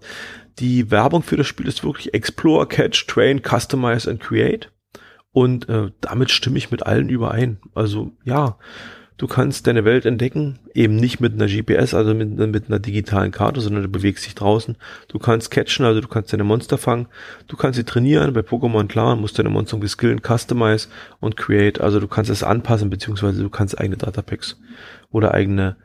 Die 0.60 0.90
Werbung 0.90 1.24
für 1.24 1.38
das 1.38 1.48
Spiel 1.48 1.68
ist 1.68 1.84
wirklich 1.84 2.14
Explore, 2.14 2.68
Catch, 2.68 3.08
Train, 3.08 3.42
Customize 3.42 4.10
and 4.10 4.22
Create. 4.22 4.72
Und 5.32 5.68
äh, 5.68 5.92
damit 6.00 6.32
stimme 6.32 6.58
ich 6.58 6.72
mit 6.72 6.86
allen 6.86 7.10
überein. 7.10 7.60
Also 7.74 8.12
ja, 8.24 8.58
Du 9.18 9.28
kannst 9.28 9.68
deine 9.68 9.86
Welt 9.86 10.06
entdecken, 10.06 10.60
eben 10.74 10.96
nicht 10.96 11.20
mit 11.20 11.34
einer 11.34 11.48
GPS, 11.48 11.94
also 11.94 12.14
mit, 12.14 12.36
mit 12.36 12.68
einer 12.68 12.80
digitalen 12.80 13.32
Karte, 13.32 13.62
sondern 13.62 13.84
du 13.84 13.90
bewegst 13.90 14.26
dich 14.26 14.34
draußen. 14.34 14.76
Du 15.08 15.20
kannst 15.20 15.52
catchen, 15.52 15.86
also 15.86 16.02
du 16.02 16.08
kannst 16.08 16.34
deine 16.34 16.44
Monster 16.44 16.78
fangen. 16.78 17.08
Du 17.48 17.56
kannst 17.56 17.78
sie 17.78 17.84
trainieren, 17.84 18.34
bei 18.34 18.42
Pokémon 18.42 18.88
klar, 18.88 19.16
musst 19.16 19.38
deine 19.38 19.50
Monster 19.50 19.80
skillen, 19.88 20.22
customize 20.22 20.88
und 21.20 21.38
create. 21.38 21.80
Also 21.80 22.00
du 22.00 22.08
kannst 22.08 22.32
es 22.32 22.44
anpassen, 22.44 22.90
beziehungsweise 22.90 23.44
du 23.44 23.50
kannst 23.50 23.80
eigene 23.80 23.98
Datapacks 23.98 24.60
oder 25.12 25.34
eigene 25.34 25.78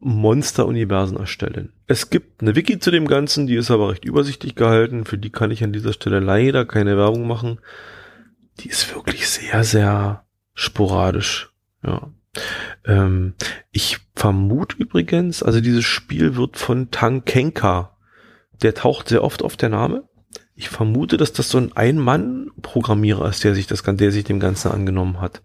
Monster-Universen 0.00 1.16
erstellen. 1.16 1.72
Es 1.86 2.10
gibt 2.10 2.42
eine 2.42 2.54
Wiki 2.54 2.78
zu 2.78 2.90
dem 2.90 3.06
Ganzen, 3.06 3.46
die 3.46 3.54
ist 3.54 3.70
aber 3.70 3.90
recht 3.90 4.04
übersichtlich 4.04 4.54
gehalten. 4.54 5.04
Für 5.04 5.16
die 5.16 5.30
kann 5.30 5.50
ich 5.50 5.64
an 5.64 5.72
dieser 5.72 5.92
Stelle 5.92 6.20
leider 6.20 6.66
keine 6.66 6.96
Werbung 6.96 7.26
machen. 7.26 7.60
Die 8.60 8.68
ist 8.68 8.94
wirklich 8.94 9.28
sehr, 9.28 9.64
sehr 9.64 10.24
sporadisch. 10.54 11.50
Ja. 11.82 12.10
Ähm, 12.84 13.34
ich 13.70 13.98
vermute 14.14 14.76
übrigens, 14.76 15.42
also 15.42 15.60
dieses 15.60 15.84
Spiel 15.84 16.36
wird 16.36 16.56
von 16.56 16.90
Tankenka, 16.90 17.96
der 18.62 18.74
taucht 18.74 19.08
sehr 19.08 19.24
oft 19.24 19.42
auf 19.42 19.56
der 19.56 19.68
Name. 19.68 20.08
Ich 20.54 20.68
vermute, 20.68 21.16
dass 21.16 21.32
das 21.32 21.50
so 21.50 21.58
ein 21.58 21.72
Ein-Mann-Programmierer 21.74 23.28
ist, 23.28 23.44
der 23.44 23.54
sich 23.54 23.66
das, 23.66 23.82
der 23.82 24.10
sich 24.10 24.24
dem 24.24 24.40
Ganzen 24.40 24.72
angenommen 24.72 25.20
hat. 25.20 25.42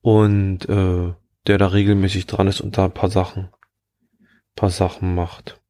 Und 0.00 0.68
äh, 0.68 1.12
der 1.46 1.58
da 1.58 1.66
regelmäßig 1.66 2.26
dran 2.26 2.46
ist 2.46 2.60
und 2.60 2.78
da 2.78 2.86
ein 2.86 2.94
paar 2.94 3.10
Sachen, 3.10 3.48
paar 4.54 4.70
Sachen 4.70 5.14
macht. 5.14 5.60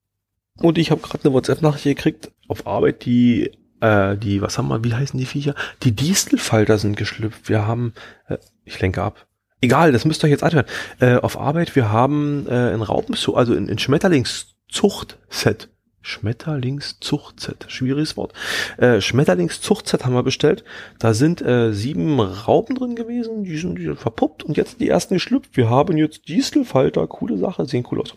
Und 0.61 0.79
ich 0.79 0.91
habe 0.91 1.01
gerade 1.01 1.25
eine 1.25 1.35
WhatsApp-Nachricht 1.35 1.85
gekriegt 1.85 2.33
auf 2.47 2.67
Arbeit, 2.67 3.05
die 3.05 3.53
äh, 3.81 4.17
die, 4.17 4.43
was 4.43 4.59
haben 4.59 4.69
wir, 4.69 4.85
wie 4.85 4.95
heißen 4.95 5.19
die 5.19 5.27
Viecher? 5.27 5.55
Die 5.83 5.95
Distelfalter 5.95 6.79
sind 6.79 6.97
geschlüpft. 6.97 7.49
Wir 7.49 7.67
haben, 7.67 7.93
äh, 8.27 8.39
ich 8.65 8.81
lenke 8.81 9.03
ab. 9.03 9.28
Egal, 9.61 9.93
das 9.93 10.05
müsst 10.05 10.23
ihr 10.23 10.27
euch 10.27 10.33
jetzt 10.33 10.45
anhören. 10.45 10.67
Äh, 11.01 11.17
auf 11.17 11.39
Arbeit, 11.39 11.75
wir 11.75 11.91
haben 11.91 12.47
äh, 12.49 12.73
ein 12.73 12.83
Raupenzucht, 12.83 13.37
also 13.37 13.55
ein, 13.55 13.69
ein 13.69 13.79
Schmetterlingszucht-Set. 13.79 15.69
Schmetterlingszuchtset, 16.01 17.67
schwieriges 17.69 18.17
Wort. 18.17 18.33
Äh, 18.79 19.01
Schmetterlingszuchtset 19.01 20.05
haben 20.05 20.15
wir 20.15 20.23
bestellt. 20.23 20.65
Da 20.99 21.13
sind 21.13 21.43
äh, 21.43 21.73
sieben 21.73 22.19
Raupen 22.21 22.77
drin 22.77 22.97
gewesen, 22.97 23.45
die 23.45 23.59
sind, 23.59 23.77
die 23.79 23.85
sind 23.85 23.99
verpuppt 23.99 24.43
und 24.43 24.57
jetzt 24.57 24.81
die 24.81 24.89
ersten 24.89 25.15
geschlüpft. 25.15 25.57
Wir 25.57 25.69
haben 25.69 25.99
jetzt 25.99 26.29
Distelfalter, 26.29 27.07
coole 27.09 27.37
Sache, 27.37 27.67
sehen 27.67 27.87
cool 27.91 28.01
aus. 28.01 28.15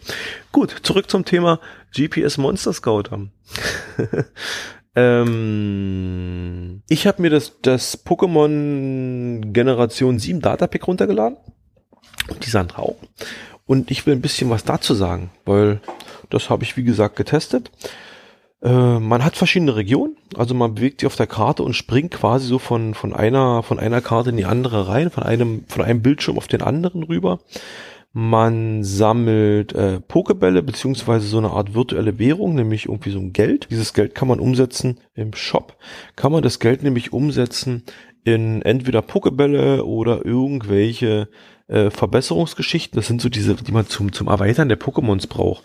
Gut, 0.52 0.74
zurück 0.84 1.10
zum 1.10 1.26
Thema 1.26 1.60
GPS 1.94 2.38
Monster 2.38 2.72
Scouter. 2.72 3.28
ähm, 4.96 6.82
ich 6.90 7.08
habe 7.08 7.22
mir 7.22 7.30
das, 7.30 7.60
das 7.62 8.06
Pokémon 8.06 9.52
Generation 9.54 10.20
7 10.20 10.42
Datapack 10.42 10.88
runtergeladen 10.88 11.38
und 12.30 12.46
die 12.46 12.50
sind 12.50 12.78
Raupen. 12.78 13.08
Und 13.66 13.90
ich 13.92 14.06
will 14.06 14.16
ein 14.16 14.22
bisschen 14.22 14.50
was 14.50 14.64
dazu 14.64 14.94
sagen, 14.94 15.30
weil 15.46 15.80
das 16.30 16.50
habe 16.50 16.64
ich 16.64 16.76
wie 16.76 16.84
gesagt 16.84 17.16
getestet. 17.16 17.72
Äh, 18.62 19.00
man 19.00 19.24
hat 19.24 19.38
verschiedene 19.38 19.76
Regionen, 19.76 20.18
also 20.36 20.54
man 20.54 20.76
bewegt 20.76 21.02
sich 21.02 21.08
auf 21.08 21.16
der 21.16 21.28
Karte 21.28 21.64
und 21.64 21.74
springt 21.74 22.12
quasi 22.12 22.48
so 22.48 22.60
von, 22.60 22.94
von 22.94 23.14
einer, 23.14 23.64
von 23.64 23.80
einer 23.80 24.02
Karte 24.02 24.32
in 24.32 24.38
die 24.38 24.46
andere 24.46 24.88
rein, 24.88 25.10
von 25.10 25.24
einem, 25.24 25.66
von 25.68 25.84
einem 25.84 26.02
Bildschirm 26.02 26.38
auf 26.38 26.48
den 26.48 26.62
anderen 26.62 27.04
rüber. 27.04 27.40
Man 28.14 28.84
sammelt 28.84 29.74
äh, 29.74 30.02
Pokebälle 30.02 30.64
beziehungsweise 30.64 31.28
so 31.28 31.38
eine 31.38 31.52
Art 31.52 31.74
virtuelle 31.74 32.20
Währung, 32.20 32.56
nämlich 32.56 32.88
irgendwie 32.88 33.12
so 33.12 33.20
ein 33.20 33.32
Geld. 33.32 33.68
Dieses 33.72 33.94
Geld 33.94 34.16
kann 34.16 34.28
man 34.28 34.42
umsetzen 34.42 35.00
im 35.14 35.34
Shop. 35.34 35.78
Kann 36.18 36.34
man 36.34 36.44
das 36.44 36.60
Geld 36.60 36.84
nämlich 36.84 37.14
umsetzen 37.14 37.84
in 38.24 38.62
entweder 38.62 39.02
Pokebälle 39.02 39.86
oder 39.86 40.26
irgendwelche 40.26 41.30
äh, 41.68 41.90
Verbesserungsgeschichten. 41.90 42.98
Das 42.98 43.08
sind 43.08 43.22
so 43.22 43.30
diese, 43.30 43.56
die 43.56 43.72
man 43.72 43.88
zum, 43.88 44.12
zum 44.12 44.28
Erweitern 44.28 44.68
der 44.68 44.80
Pokémons 44.80 45.30
braucht. 45.30 45.64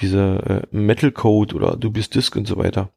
Diese 0.00 0.64
äh, 0.72 0.76
Metal 0.76 1.12
Code 1.12 1.54
oder 1.54 1.76
Du 1.76 1.90
bist 1.90 2.14
Disc 2.14 2.34
und 2.36 2.46
so 2.46 2.56
weiter. 2.56 2.90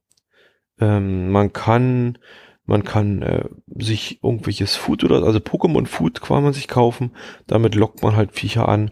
Ähm, 0.79 1.31
man 1.31 1.51
kann, 1.51 2.17
man 2.65 2.83
kann 2.83 3.21
äh, 3.21 3.45
sich 3.75 4.23
irgendwelches 4.23 4.75
Food 4.75 5.03
oder, 5.03 5.23
also 5.23 5.39
Pokémon 5.39 5.85
Food 5.85 6.21
kann 6.21 6.43
man 6.43 6.53
sich 6.53 6.67
kaufen. 6.67 7.11
Damit 7.47 7.75
lockt 7.75 8.01
man 8.01 8.15
halt 8.15 8.33
Viecher 8.33 8.67
an 8.67 8.91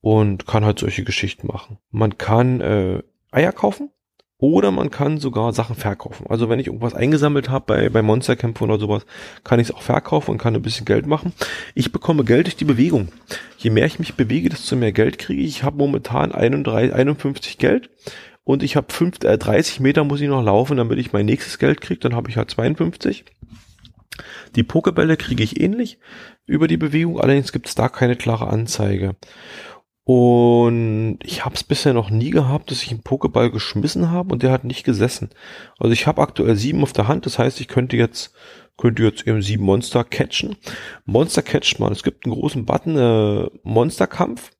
und 0.00 0.46
kann 0.46 0.64
halt 0.64 0.78
solche 0.78 1.04
Geschichten 1.04 1.46
machen. 1.46 1.78
Man 1.90 2.18
kann 2.18 2.60
äh, 2.60 3.02
Eier 3.30 3.52
kaufen 3.52 3.90
oder 4.38 4.70
man 4.70 4.90
kann 4.90 5.18
sogar 5.18 5.52
Sachen 5.52 5.76
verkaufen. 5.76 6.26
Also 6.28 6.48
wenn 6.48 6.58
ich 6.58 6.66
irgendwas 6.66 6.94
eingesammelt 6.94 7.48
habe 7.48 7.64
bei, 7.66 7.88
bei 7.88 8.02
Monsterkämpfen 8.02 8.68
oder 8.68 8.78
sowas, 8.78 9.06
kann 9.44 9.60
ich 9.60 9.68
es 9.68 9.74
auch 9.74 9.82
verkaufen 9.82 10.32
und 10.32 10.38
kann 10.38 10.54
ein 10.54 10.62
bisschen 10.62 10.84
Geld 10.84 11.06
machen. 11.06 11.32
Ich 11.74 11.92
bekomme 11.92 12.24
Geld 12.24 12.46
durch 12.46 12.56
die 12.56 12.64
Bewegung. 12.64 13.08
Je 13.56 13.70
mehr 13.70 13.86
ich 13.86 13.98
mich 13.98 14.14
bewege, 14.14 14.48
desto 14.48 14.76
mehr 14.76 14.92
Geld 14.92 15.18
kriege 15.18 15.40
ich. 15.40 15.48
Ich 15.48 15.62
habe 15.62 15.78
momentan 15.78 16.32
31, 16.32 16.92
51 16.92 17.58
Geld 17.58 17.88
und 18.46 18.62
ich 18.62 18.76
habe 18.76 18.86
äh, 19.24 19.38
30 19.38 19.80
Meter 19.80 20.04
muss 20.04 20.20
ich 20.20 20.28
noch 20.28 20.40
laufen, 20.40 20.76
damit 20.76 21.00
ich 21.00 21.12
mein 21.12 21.26
nächstes 21.26 21.58
Geld 21.58 21.80
kriege. 21.80 21.98
Dann 21.98 22.14
habe 22.14 22.30
ich 22.30 22.36
halt 22.36 22.48
52. 22.48 23.24
Die 24.54 24.62
Pokebälle 24.62 25.16
kriege 25.16 25.42
ich 25.42 25.60
ähnlich 25.60 25.98
über 26.46 26.68
die 26.68 26.76
Bewegung, 26.76 27.20
allerdings 27.20 27.50
gibt 27.50 27.66
es 27.66 27.74
da 27.74 27.88
keine 27.88 28.14
klare 28.14 28.46
Anzeige. 28.46 29.16
Und 30.04 31.18
ich 31.24 31.44
habe 31.44 31.56
es 31.56 31.64
bisher 31.64 31.92
noch 31.92 32.08
nie 32.08 32.30
gehabt, 32.30 32.70
dass 32.70 32.84
ich 32.84 32.92
einen 32.92 33.02
Pokéball 33.02 33.50
geschmissen 33.50 34.12
habe 34.12 34.32
und 34.32 34.44
der 34.44 34.52
hat 34.52 34.62
nicht 34.62 34.84
gesessen. 34.84 35.30
Also 35.80 35.92
ich 35.92 36.06
habe 36.06 36.22
aktuell 36.22 36.54
sieben 36.54 36.84
auf 36.84 36.92
der 36.92 37.08
Hand, 37.08 37.26
das 37.26 37.40
heißt, 37.40 37.60
ich 37.60 37.66
könnte 37.66 37.96
jetzt 37.96 38.32
könnte 38.76 39.02
jetzt 39.02 39.26
eben 39.26 39.42
sieben 39.42 39.64
Monster 39.64 40.04
catchen. 40.04 40.54
Monster 41.04 41.42
catcht 41.42 41.80
man. 41.80 41.92
Es 41.92 42.04
gibt 42.04 42.24
einen 42.24 42.34
großen 42.34 42.64
Button, 42.64 42.96
äh, 42.96 43.50
Monsterkampf. 43.64 44.52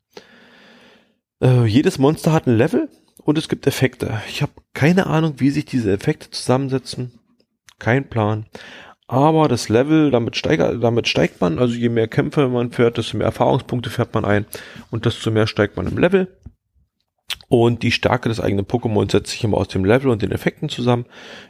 Äh, 1.41 1.67
jedes 1.67 1.99
Monster 1.99 2.33
hat 2.33 2.49
ein 2.49 2.57
Level 2.57 2.89
und 3.27 3.37
es 3.37 3.49
gibt 3.49 3.67
Effekte. 3.67 4.23
Ich 4.29 4.41
habe 4.41 4.53
keine 4.73 5.07
Ahnung, 5.07 5.35
wie 5.39 5.51
sich 5.51 5.65
diese 5.65 5.93
Effekte 5.93 6.31
zusammensetzen. 6.31 7.19
Kein 7.79 8.09
Plan. 8.09 8.47
Aber 9.09 9.49
das 9.49 9.69
Level, 9.69 10.11
damit 10.13 10.37
steigt, 10.37 10.63
damit 10.83 11.09
steigt 11.09 11.41
man, 11.41 11.59
also 11.59 11.75
je 11.75 11.89
mehr 11.89 12.09
Kämpfe 12.09 12.49
man 12.49 12.71
fährt, 12.71 12.99
desto 12.99 13.17
mehr 13.17 13.27
Erfahrungspunkte 13.27 13.91
fährt 13.91 14.15
man 14.15 14.25
ein 14.25 14.47
und 14.91 15.07
desto 15.07 15.31
mehr 15.31 15.49
steigt 15.49 15.77
man 15.77 15.89
im 15.89 15.99
Level. 15.99 16.39
Und 17.49 17.83
die 17.83 17.93
Stärke 17.93 18.29
des 18.29 18.41
eigenen 18.41 18.65
Pokémon 18.65 19.11
setzt 19.11 19.33
sich 19.33 19.43
immer 19.43 19.59
aus 19.59 19.69
dem 19.69 19.85
Level 19.85 20.11
und 20.11 20.23
den 20.23 20.33
Effekten 20.33 20.69
zusammen. 20.69 21.07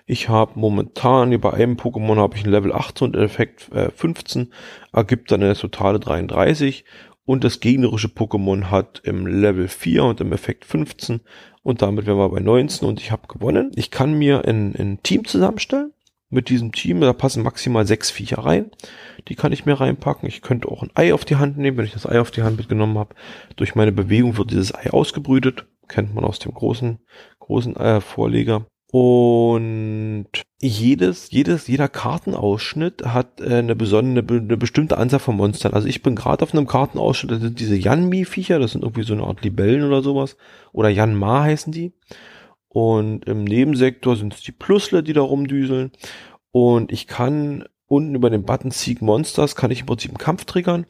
Ich 0.06 0.30
habe 0.30 0.58
momentan 0.58 1.38
bei 1.40 1.52
einem 1.52 1.76
Pokémon 1.76 2.16
habe 2.16 2.36
ich 2.36 2.44
ein 2.44 2.50
Level 2.50 2.72
18 2.72 3.08
und 3.08 3.16
Effekt 3.16 3.70
äh, 3.72 3.90
15, 3.90 4.52
ergibt 4.92 5.30
dann 5.30 5.42
eine 5.42 5.54
totale 5.54 6.00
33. 6.00 6.84
Und 7.26 7.42
das 7.42 7.60
gegnerische 7.60 8.08
Pokémon 8.08 8.70
hat 8.70 9.00
im 9.04 9.26
Level 9.26 9.68
4 9.68 10.04
und 10.04 10.20
im 10.20 10.32
Effekt 10.32 10.64
15 10.64 11.20
und 11.66 11.82
damit 11.82 12.06
wären 12.06 12.16
wir 12.16 12.28
bei 12.28 12.38
19 12.38 12.86
und 12.86 13.00
ich 13.00 13.10
habe 13.10 13.26
gewonnen. 13.26 13.72
Ich 13.74 13.90
kann 13.90 14.14
mir 14.14 14.46
ein, 14.46 14.76
ein 14.76 15.02
Team 15.02 15.24
zusammenstellen 15.24 15.92
mit 16.30 16.48
diesem 16.48 16.70
Team. 16.70 17.00
Da 17.00 17.12
passen 17.12 17.42
maximal 17.42 17.84
sechs 17.84 18.08
Viecher 18.08 18.38
rein. 18.38 18.70
Die 19.26 19.34
kann 19.34 19.50
ich 19.50 19.66
mir 19.66 19.74
reinpacken. 19.74 20.28
Ich 20.28 20.42
könnte 20.42 20.68
auch 20.68 20.84
ein 20.84 20.92
Ei 20.94 21.12
auf 21.12 21.24
die 21.24 21.34
Hand 21.34 21.58
nehmen, 21.58 21.76
wenn 21.76 21.84
ich 21.84 21.92
das 21.92 22.06
Ei 22.06 22.20
auf 22.20 22.30
die 22.30 22.44
Hand 22.44 22.56
mitgenommen 22.56 22.96
habe. 22.96 23.16
Durch 23.56 23.74
meine 23.74 23.90
Bewegung 23.90 24.36
wird 24.36 24.52
dieses 24.52 24.76
Ei 24.76 24.90
ausgebrütet. 24.92 25.66
Kennt 25.88 26.14
man 26.14 26.24
aus 26.24 26.38
dem 26.38 26.54
großen, 26.54 27.00
großen 27.40 27.74
äh, 27.74 28.00
Vorleger. 28.00 28.66
Und 28.98 30.28
jedes, 30.58 31.30
jedes, 31.30 31.66
jeder 31.66 31.86
Kartenausschnitt 31.86 33.04
hat 33.04 33.42
äh, 33.42 33.56
eine 33.56 33.76
besondere, 33.76 34.38
eine 34.38 34.56
bestimmte 34.56 34.96
Anzahl 34.96 35.20
von 35.20 35.36
Monstern. 35.36 35.74
Also 35.74 35.86
ich 35.86 36.02
bin 36.02 36.16
gerade 36.16 36.42
auf 36.42 36.54
einem 36.54 36.66
Kartenausschnitt, 36.66 37.30
das 37.30 37.40
sind 37.42 37.60
diese 37.60 37.76
Yanmi-Viecher, 37.76 38.58
das 38.58 38.72
sind 38.72 38.84
irgendwie 38.84 39.02
so 39.02 39.12
eine 39.12 39.24
Art 39.24 39.42
Libellen 39.42 39.84
oder 39.84 40.00
sowas. 40.00 40.38
Oder 40.72 40.88
Yanma 40.88 41.42
heißen 41.42 41.74
die. 41.74 41.92
Und 42.68 43.26
im 43.26 43.44
Nebensektor 43.44 44.16
sind 44.16 44.32
es 44.32 44.40
die 44.40 44.52
Plusler, 44.52 45.02
die 45.02 45.12
da 45.12 45.20
rumdüseln. 45.20 45.90
Und 46.50 46.90
ich 46.90 47.06
kann 47.06 47.66
unten 47.88 48.14
über 48.14 48.30
den 48.30 48.44
Button 48.44 48.70
Seek 48.70 49.02
Monsters, 49.02 49.56
kann 49.56 49.70
ich 49.70 49.80
im 49.80 49.86
Prinzip 49.86 50.12
einen 50.12 50.16
Kampf 50.16 50.46
triggern. 50.46 50.86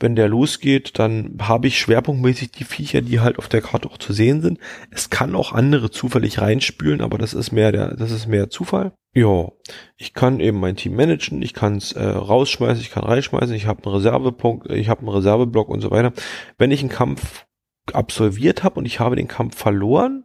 Wenn 0.00 0.16
der 0.16 0.28
losgeht, 0.28 0.98
dann 0.98 1.38
habe 1.40 1.68
ich 1.68 1.78
schwerpunktmäßig 1.78 2.50
die 2.50 2.64
Viecher, 2.64 3.00
die 3.00 3.20
halt 3.20 3.38
auf 3.38 3.48
der 3.48 3.62
Karte 3.62 3.88
auch 3.88 3.98
zu 3.98 4.12
sehen 4.12 4.42
sind. 4.42 4.58
Es 4.90 5.08
kann 5.08 5.36
auch 5.36 5.52
andere 5.52 5.90
zufällig 5.90 6.40
reinspülen, 6.40 7.00
aber 7.00 7.16
das 7.16 7.32
ist 7.32 7.52
mehr 7.52 7.70
der, 7.70 7.94
das 7.96 8.10
ist 8.10 8.26
mehr 8.26 8.50
Zufall. 8.50 8.92
Ja, 9.14 9.52
ich 9.96 10.12
kann 10.12 10.40
eben 10.40 10.58
mein 10.58 10.74
Team 10.74 10.96
managen, 10.96 11.40
ich 11.42 11.54
kann 11.54 11.76
es 11.76 11.92
äh, 11.92 12.04
rausschmeißen, 12.04 12.82
ich 12.82 12.90
kann 12.90 13.04
reinschmeißen, 13.04 13.54
ich 13.54 13.66
habe 13.66 13.84
einen 13.84 13.94
Reservepunkt, 13.94 14.68
ich 14.70 14.88
habe 14.88 15.02
einen 15.02 15.10
Reserveblock 15.10 15.68
und 15.68 15.80
so 15.80 15.92
weiter. 15.92 16.12
Wenn 16.58 16.72
ich 16.72 16.80
einen 16.80 16.88
Kampf 16.88 17.46
absolviert 17.92 18.64
habe 18.64 18.80
und 18.80 18.86
ich 18.86 18.98
habe 18.98 19.14
den 19.14 19.28
Kampf 19.28 19.56
verloren, 19.56 20.24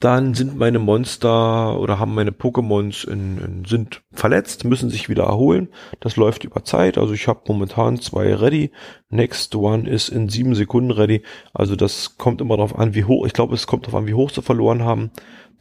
dann 0.00 0.34
sind 0.34 0.56
meine 0.56 0.78
Monster 0.78 1.78
oder 1.80 1.98
haben 1.98 2.14
meine 2.14 2.30
Pokémons 2.30 3.06
in, 3.06 3.38
in, 3.38 3.64
sind 3.64 4.02
verletzt, 4.12 4.64
müssen 4.64 4.90
sich 4.90 5.08
wieder 5.08 5.24
erholen. 5.24 5.68
Das 5.98 6.16
läuft 6.16 6.44
über 6.44 6.62
Zeit. 6.64 6.98
Also 6.98 7.14
ich 7.14 7.26
habe 7.26 7.40
momentan 7.48 8.00
zwei 8.00 8.32
ready. 8.34 8.70
Next 9.10 9.54
one 9.56 9.88
ist 9.88 10.08
in 10.08 10.28
sieben 10.28 10.54
Sekunden 10.54 10.92
ready. 10.92 11.22
Also 11.52 11.74
das 11.74 12.16
kommt 12.16 12.40
immer 12.40 12.56
darauf 12.56 12.78
an, 12.78 12.94
wie 12.94 13.04
hoch. 13.04 13.26
Ich 13.26 13.32
glaube, 13.32 13.54
es 13.54 13.66
kommt 13.66 13.86
darauf 13.86 14.00
an, 14.00 14.06
wie 14.06 14.14
hoch 14.14 14.30
sie 14.30 14.42
verloren 14.42 14.84
haben. 14.84 15.10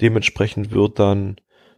Dementsprechend 0.02 0.72
wird 0.72 1.00
dann 1.00 1.38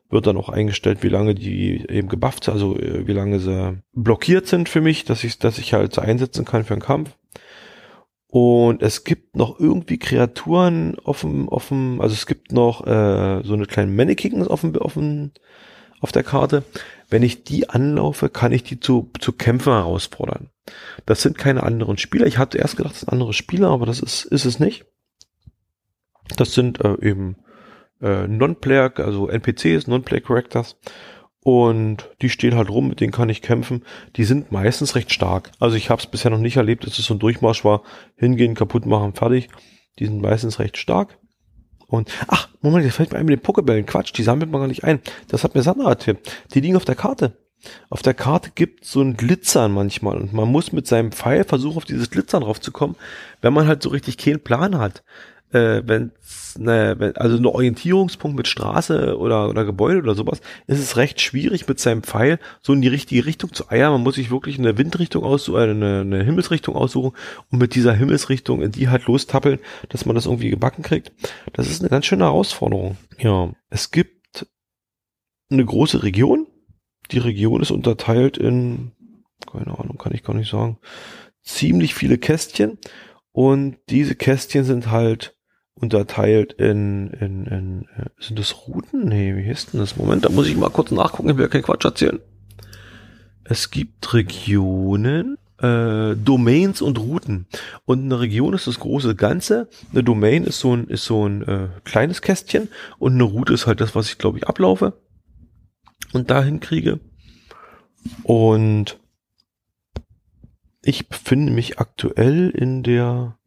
wird 0.09 0.25
dann 0.25 0.37
auch 0.37 0.49
eingestellt, 0.49 1.03
wie 1.03 1.09
lange 1.09 1.35
die 1.35 1.85
eben 1.87 2.09
gebufft 2.09 2.49
also 2.49 2.75
äh, 2.77 3.07
wie 3.07 3.13
lange 3.13 3.39
sie 3.39 3.77
blockiert 3.93 4.47
sind 4.47 4.67
für 4.67 4.81
mich, 4.81 5.05
dass 5.05 5.23
ich, 5.23 5.37
dass 5.37 5.59
ich 5.59 5.73
halt 5.73 5.97
einsetzen 5.99 6.45
kann 6.45 6.63
für 6.63 6.73
einen 6.73 6.81
Kampf. 6.81 7.11
Und 8.31 8.83
es 8.83 9.03
gibt 9.03 9.35
noch 9.35 9.59
irgendwie 9.59 9.97
Kreaturen 9.97 10.99
auf 10.99 11.21
dem, 11.21 11.49
also 11.49 12.13
es 12.13 12.27
gibt 12.27 12.51
noch 12.51 12.85
äh, 12.85 13.41
so 13.43 13.55
eine 13.55 13.65
kleine 13.65 13.91
Mannequins 13.91 14.47
auf 14.47 14.61
dem, 14.61 14.77
auf 15.99 16.11
der 16.11 16.23
Karte. 16.23 16.63
Wenn 17.09 17.23
ich 17.23 17.43
die 17.43 17.71
anlaufe, 17.71 18.29
kann 18.29 18.51
ich 18.51 18.63
die 18.63 18.79
zu, 18.79 19.09
zu 19.19 19.31
Kämpfen 19.31 19.73
herausfordern. 19.73 20.51
Das 21.07 21.23
sind 21.23 21.39
keine 21.39 21.63
anderen 21.63 21.97
Spieler. 21.97 22.27
Ich 22.27 22.37
hatte 22.37 22.59
erst 22.59 22.77
gedacht, 22.77 22.93
das 22.93 22.99
sind 22.99 23.09
andere 23.09 23.33
Spieler, 23.33 23.69
aber 23.69 23.87
das 23.87 23.99
ist, 23.99 24.25
ist 24.25 24.45
es 24.45 24.59
nicht. 24.59 24.85
Das 26.37 26.53
sind 26.53 26.79
äh, 26.81 26.97
eben 27.01 27.37
äh, 27.99 28.27
Non-Player, 28.27 28.93
also 28.97 29.27
NPCs, 29.27 29.87
Non-Player 29.87 30.21
Characters. 30.21 30.75
Und 31.41 32.09
die 32.21 32.29
stehen 32.29 32.55
halt 32.55 32.69
rum, 32.69 32.89
mit 32.89 32.99
denen 32.99 33.13
kann 33.13 33.29
ich 33.29 33.41
kämpfen. 33.41 33.83
Die 34.17 34.25
sind 34.25 34.51
meistens 34.51 34.95
recht 34.95 35.13
stark. 35.13 35.51
Also 35.59 35.77
ich 35.77 35.89
habe 35.89 36.01
es 36.01 36.07
bisher 36.07 36.31
noch 36.31 36.37
nicht 36.37 36.57
erlebt, 36.57 36.85
dass 36.85 36.99
es 36.99 37.05
so 37.05 37.13
ein 37.13 37.19
Durchmarsch 37.19 37.63
war. 37.63 37.83
Hingehen, 38.15 38.55
kaputt 38.55 38.85
machen, 38.85 39.13
fertig. 39.13 39.49
Die 39.99 40.05
sind 40.05 40.21
meistens 40.21 40.59
recht 40.59 40.77
stark. 40.77 41.17
Und, 41.87 42.09
ach, 42.27 42.49
Moment, 42.61 42.85
jetzt 42.85 42.95
fällt 42.95 43.11
mir 43.11 43.19
ein 43.19 43.25
mit 43.25 43.39
den 43.39 43.43
Pokebällen. 43.43 43.85
Quatsch, 43.85 44.13
die 44.15 44.23
sammelt 44.23 44.51
man 44.51 44.61
gar 44.61 44.67
nicht 44.67 44.83
ein. 44.83 44.99
Das 45.29 45.43
hat 45.43 45.55
mir 45.55 45.63
Sandra 45.63 45.89
erzählt. 45.89 46.19
Die 46.53 46.59
liegen 46.59 46.75
auf 46.75 46.85
der 46.85 46.95
Karte. 46.95 47.37
Auf 47.89 48.01
der 48.01 48.13
Karte 48.13 48.51
gibt 48.53 48.85
so 48.85 49.01
ein 49.01 49.17
Glitzern 49.17 49.73
manchmal 49.73 50.17
und 50.17 50.31
man 50.31 50.49
muss 50.49 50.71
mit 50.71 50.87
seinem 50.87 51.11
Pfeil 51.11 51.43
versuchen, 51.43 51.77
auf 51.77 51.83
dieses 51.83 52.09
Glitzern 52.09 52.43
drauf 52.43 52.61
zu 52.61 52.71
kommen, 52.71 52.95
wenn 53.41 53.53
man 53.53 53.67
halt 53.67 53.83
so 53.83 53.89
richtig 53.89 54.17
keinen 54.17 54.39
Plan 54.39 54.77
hat 54.77 55.03
äh, 55.51 55.81
wenn 55.85 56.11
ne, 56.57 56.95
wenn, 56.97 57.15
also 57.15 57.37
ein 57.37 57.45
Orientierungspunkt 57.45 58.37
mit 58.37 58.47
Straße 58.47 59.17
oder, 59.17 59.49
oder 59.49 59.65
Gebäude 59.65 59.99
oder 59.99 60.15
sowas, 60.15 60.41
ist 60.67 60.79
es 60.79 60.97
recht 60.97 61.21
schwierig 61.21 61.67
mit 61.67 61.79
seinem 61.79 62.03
Pfeil 62.03 62.39
so 62.61 62.73
in 62.73 62.81
die 62.81 62.87
richtige 62.87 63.25
Richtung 63.25 63.53
zu 63.53 63.69
eiern. 63.69 63.91
Man 63.91 64.03
muss 64.03 64.15
sich 64.15 64.31
wirklich 64.31 64.59
eine 64.59 64.77
Windrichtung 64.77 65.23
aussuchen, 65.23 65.59
äh, 65.59 65.63
eine, 65.63 66.01
eine 66.01 66.23
Himmelsrichtung 66.23 66.75
aussuchen 66.75 67.13
und 67.51 67.59
mit 67.59 67.75
dieser 67.75 67.93
Himmelsrichtung 67.93 68.61
in 68.61 68.71
die 68.71 68.89
halt 68.89 69.05
lostappeln, 69.05 69.59
dass 69.89 70.05
man 70.05 70.15
das 70.15 70.25
irgendwie 70.25 70.49
gebacken 70.49 70.83
kriegt. 70.83 71.11
Das 71.53 71.69
ist 71.69 71.81
eine 71.81 71.89
ganz 71.89 72.05
schöne 72.05 72.25
Herausforderung. 72.25 72.97
Ja, 73.17 73.51
es 73.69 73.91
gibt 73.91 74.47
eine 75.49 75.65
große 75.65 76.03
Region. 76.03 76.47
Die 77.11 77.19
Region 77.19 77.61
ist 77.61 77.71
unterteilt 77.71 78.37
in, 78.37 78.91
keine 79.51 79.79
Ahnung, 79.79 79.97
kann 79.97 80.13
ich 80.13 80.23
gar 80.23 80.35
nicht 80.35 80.51
sagen, 80.51 80.77
ziemlich 81.41 81.95
viele 81.95 82.17
Kästchen. 82.17 82.77
Und 83.31 83.77
diese 83.89 84.15
Kästchen 84.15 84.63
sind 84.63 84.91
halt 84.91 85.35
unterteilt 85.79 86.53
in, 86.53 87.11
in, 87.11 87.45
in, 87.45 87.81
äh, 87.95 88.09
sind 88.19 88.39
das 88.39 88.67
Routen? 88.67 89.07
Nee, 89.07 89.35
wie 89.35 89.47
heißt 89.47 89.73
denn 89.73 89.79
das? 89.79 89.97
Moment, 89.97 90.25
da 90.25 90.29
muss 90.29 90.47
ich 90.47 90.57
mal 90.57 90.69
kurz 90.69 90.91
nachgucken, 90.91 91.29
ich 91.29 91.37
will 91.37 91.45
ja 91.45 91.49
keinen 91.49 91.63
Quatsch 91.63 91.85
erzählen. 91.85 92.19
Es 93.43 93.71
gibt 93.71 94.13
Regionen, 94.13 95.37
äh, 95.59 96.15
Domains 96.15 96.81
und 96.81 96.99
Routen. 96.99 97.47
Und 97.85 98.03
eine 98.03 98.19
Region 98.19 98.53
ist 98.53 98.67
das 98.67 98.79
große 98.79 99.15
Ganze. 99.15 99.69
Eine 99.91 100.03
Domain 100.03 100.43
ist 100.43 100.59
so 100.59 100.75
ein, 100.75 100.87
ist 100.87 101.05
so 101.05 101.27
ein 101.27 101.41
äh, 101.43 101.69
kleines 101.83 102.21
Kästchen 102.21 102.69
und 102.99 103.13
eine 103.13 103.23
Route 103.23 103.53
ist 103.53 103.67
halt 103.67 103.81
das, 103.81 103.95
was 103.95 104.09
ich 104.09 104.17
glaube 104.17 104.37
ich 104.37 104.47
ablaufe 104.47 104.93
und 106.13 106.29
dahin 106.29 106.59
kriege. 106.59 106.99
Und 108.23 108.99
ich 110.81 111.09
befinde 111.09 111.51
mich 111.51 111.79
aktuell 111.79 112.49
in 112.49 112.83
der 112.83 113.38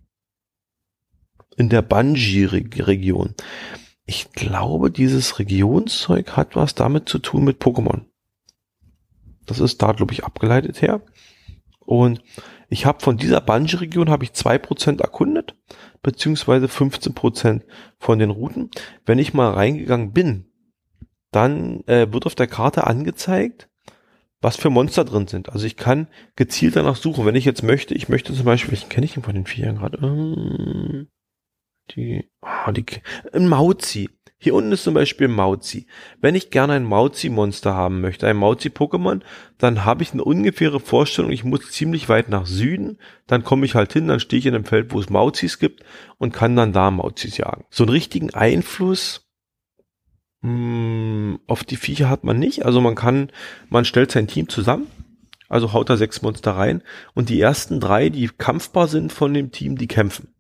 in 1.63 1.69
der 1.69 1.83
Bungie-Region. 1.83 3.37
Ich 4.05 4.33
glaube, 4.33 4.91
dieses 4.91 5.39
Regionszeug 5.39 6.37
hat 6.37 6.57
was 6.57 6.75
damit 6.75 7.09
zu 7.09 7.21
tun 7.21 7.45
mit 7.45 7.63
Pokémon. 7.63 8.07
Das 9.47 9.61
ist 9.61 9.81
da, 9.81 9.93
glaube 9.93 10.13
ich, 10.13 10.25
abgeleitet 10.25 10.83
her. 10.83 11.03
Und 11.79 12.21
ich 12.69 12.85
habe 12.85 12.99
von 13.01 13.17
dieser 13.17 13.41
Bungie-Region 13.41 14.11
habe 14.11 14.25
ich 14.25 14.33
zwei 14.33 14.59
Prozent 14.59 15.03
erkundet, 15.03 15.55
beziehungsweise 16.03 16.67
15% 16.67 17.63
von 17.97 18.19
den 18.19 18.31
Routen. 18.31 18.69
Wenn 19.07 19.21
ich 19.21 19.33
mal 19.33 19.53
reingegangen 19.53 20.13
bin, 20.13 20.47
dann 21.31 21.85
äh, 21.87 22.13
wird 22.13 22.27
auf 22.27 22.35
der 22.35 22.49
Karte 22.49 22.89
angezeigt, 22.89 23.69
was 24.41 24.57
für 24.57 24.69
Monster 24.69 25.05
drin 25.05 25.29
sind. 25.29 25.51
Also 25.51 25.65
ich 25.65 25.77
kann 25.77 26.09
gezielt 26.35 26.75
danach 26.75 26.97
suchen. 26.97 27.25
Wenn 27.25 27.37
ich 27.37 27.45
jetzt 27.45 27.63
möchte, 27.63 27.95
ich 27.95 28.09
möchte 28.09 28.35
zum 28.35 28.47
Beispiel, 28.47 28.73
welchen 28.73 28.89
kenne 28.89 29.07
ich 29.07 29.15
denn 29.15 29.23
von 29.23 29.37
den 29.37 29.47
Vieren 29.47 29.77
gerade? 29.77 29.99
Ähm, 29.99 31.07
die, 31.91 32.31
oh, 32.41 32.71
die, 32.71 32.85
ein 33.33 33.49
Mauzi. 33.49 34.09
Hier 34.39 34.55
unten 34.55 34.73
ist 34.73 34.83
zum 34.83 34.95
Beispiel 34.95 35.29
Mauzi. 35.29 35.87
Wenn 36.21 36.35
ich 36.35 36.51
gerne 36.51 36.73
ein 36.73 36.83
Mauzi-Monster 36.83 37.75
haben 37.75 38.01
möchte, 38.01 38.27
ein 38.27 38.37
Mauzi-Pokémon, 38.37 39.21
dann 39.59 39.85
habe 39.85 40.03
ich 40.03 40.13
eine 40.13 40.25
ungefähre 40.25 40.81
Vorstellung, 40.81 41.31
ich 41.31 41.45
muss 41.45 41.71
ziemlich 41.71 42.09
weit 42.09 42.29
nach 42.29 42.47
Süden, 42.47 42.99
dann 43.29 43.45
komme 43.45 43.67
ich 43.67 43.77
halt 43.77 43.93
hin, 43.93 44.09
dann 44.09 44.19
stehe 44.19 44.41
ich 44.41 44.47
in 44.47 44.55
einem 44.57 44.65
Feld, 44.65 44.93
wo 44.93 44.99
es 44.99 45.11
Mauzis 45.11 45.61
gibt 45.61 45.85
und 46.19 46.33
kann 46.33 46.57
dann 46.57 46.73
da 46.73 46.91
Mauzis 46.91 47.37
jagen. 47.37 47.65
So 47.71 47.85
einen 47.85 47.93
richtigen 47.93 48.35
Einfluss 48.35 49.29
mh, 50.41 50.49
hm, 50.51 51.41
auf 51.47 51.63
die 51.63 51.77
Viecher 51.77 52.11
hat 52.11 52.25
man 52.25 52.39
nicht. 52.41 52.65
Also 52.65 52.81
man 52.81 52.97
kann, 52.97 53.31
man 53.69 53.85
stellt 53.85 54.11
sein 54.11 54.27
Team 54.27 54.49
zusammen, 54.49 54.89
also 55.49 55.73
haut 55.73 55.89
da 55.89 55.97
sechs 55.97 56.21
Monster 56.21 56.53
rein 56.53 56.83
und 57.15 57.29
die 57.29 57.41
ersten 57.41 57.79
drei, 57.79 58.09
die 58.09 58.29
kampfbar 58.29 58.89
sind 58.89 59.13
von 59.13 59.33
dem 59.33 59.53
Team, 59.53 59.77
die 59.77 59.87
kämpfen. 59.87 60.35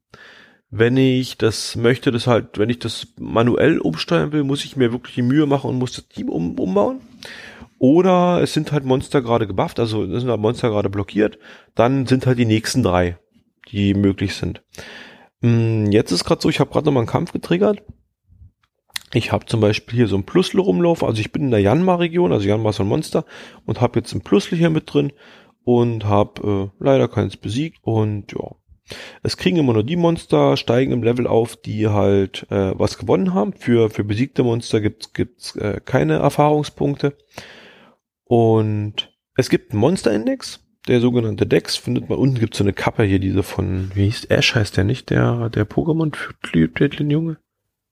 Wenn 0.74 0.96
ich 0.96 1.36
das 1.36 1.76
möchte, 1.76 2.10
das 2.10 2.26
halt, 2.26 2.58
wenn 2.58 2.70
ich 2.70 2.78
das 2.78 3.08
manuell 3.18 3.78
umsteuern 3.78 4.32
will, 4.32 4.42
muss 4.42 4.64
ich 4.64 4.74
mir 4.74 4.90
wirklich 4.90 5.14
die 5.14 5.20
Mühe 5.20 5.44
machen 5.44 5.68
und 5.68 5.78
muss 5.78 5.92
das 5.92 6.08
Team 6.08 6.30
um, 6.30 6.58
umbauen. 6.58 7.02
Oder 7.78 8.40
es 8.40 8.54
sind 8.54 8.72
halt 8.72 8.86
Monster 8.86 9.20
gerade 9.20 9.46
gebufft, 9.46 9.78
also 9.78 10.06
sind 10.06 10.30
halt 10.30 10.40
Monster 10.40 10.70
gerade 10.70 10.88
blockiert, 10.88 11.38
dann 11.74 12.06
sind 12.06 12.26
halt 12.26 12.38
die 12.38 12.46
nächsten 12.46 12.82
drei, 12.82 13.18
die 13.68 13.92
möglich 13.92 14.34
sind. 14.34 14.62
Hm, 15.42 15.92
jetzt 15.92 16.10
ist 16.10 16.24
gerade 16.24 16.40
so, 16.40 16.48
ich 16.48 16.58
habe 16.58 16.70
gerade 16.70 16.86
noch 16.86 16.92
mal 16.92 17.00
einen 17.00 17.06
Kampf 17.06 17.32
getriggert. 17.32 17.82
Ich 19.12 19.30
habe 19.30 19.44
zum 19.44 19.60
Beispiel 19.60 19.96
hier 19.96 20.06
so 20.06 20.16
ein 20.16 20.24
Plusle 20.24 20.62
rumlaufen, 20.62 21.06
also 21.06 21.20
ich 21.20 21.32
bin 21.32 21.42
in 21.42 21.50
der 21.50 21.60
Janma-Region, 21.60 22.32
also 22.32 22.48
Janma 22.48 22.70
ist 22.70 22.80
ein 22.80 22.86
Monster 22.86 23.26
und 23.66 23.82
habe 23.82 23.98
jetzt 23.98 24.14
ein 24.14 24.22
Plusle 24.22 24.56
hier 24.56 24.70
mit 24.70 24.90
drin 24.90 25.12
und 25.64 26.06
habe 26.06 26.70
äh, 26.80 26.82
leider 26.82 27.08
keins 27.08 27.36
besiegt 27.36 27.78
und 27.82 28.32
ja, 28.32 28.52
es 29.22 29.36
kriegen 29.36 29.56
immer 29.56 29.72
nur 29.72 29.84
die 29.84 29.96
Monster, 29.96 30.56
steigen 30.56 30.92
im 30.92 31.02
Level 31.02 31.26
auf, 31.26 31.56
die 31.56 31.88
halt 31.88 32.46
äh, 32.50 32.72
was 32.78 32.98
gewonnen 32.98 33.34
haben. 33.34 33.52
Für, 33.52 33.90
für 33.90 34.04
besiegte 34.04 34.42
Monster 34.42 34.80
gibt's 34.80 35.12
gibt's 35.12 35.56
äh, 35.56 35.80
keine 35.84 36.14
Erfahrungspunkte. 36.14 37.16
Und 38.24 39.12
es 39.36 39.50
gibt 39.50 39.72
einen 39.72 39.80
Monsterindex, 39.80 40.60
der 40.88 41.00
sogenannte 41.00 41.46
Dex, 41.46 41.76
findet 41.76 42.08
man 42.08 42.18
unten 42.18 42.38
gibt's 42.38 42.58
so 42.58 42.64
eine 42.64 42.72
Kappe 42.72 43.04
hier, 43.04 43.18
diese 43.18 43.42
von, 43.42 43.90
wie 43.94 44.06
hieß 44.06 44.26
Ash 44.26 44.54
heißt 44.54 44.76
der 44.76 44.84
nicht, 44.84 45.10
der, 45.10 45.48
der 45.50 45.68
Pokémon 45.68 46.12
Junge? 47.10 47.38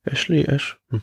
Ashley, 0.05 0.45
Ash. 0.45 0.79
Hm. 0.89 1.03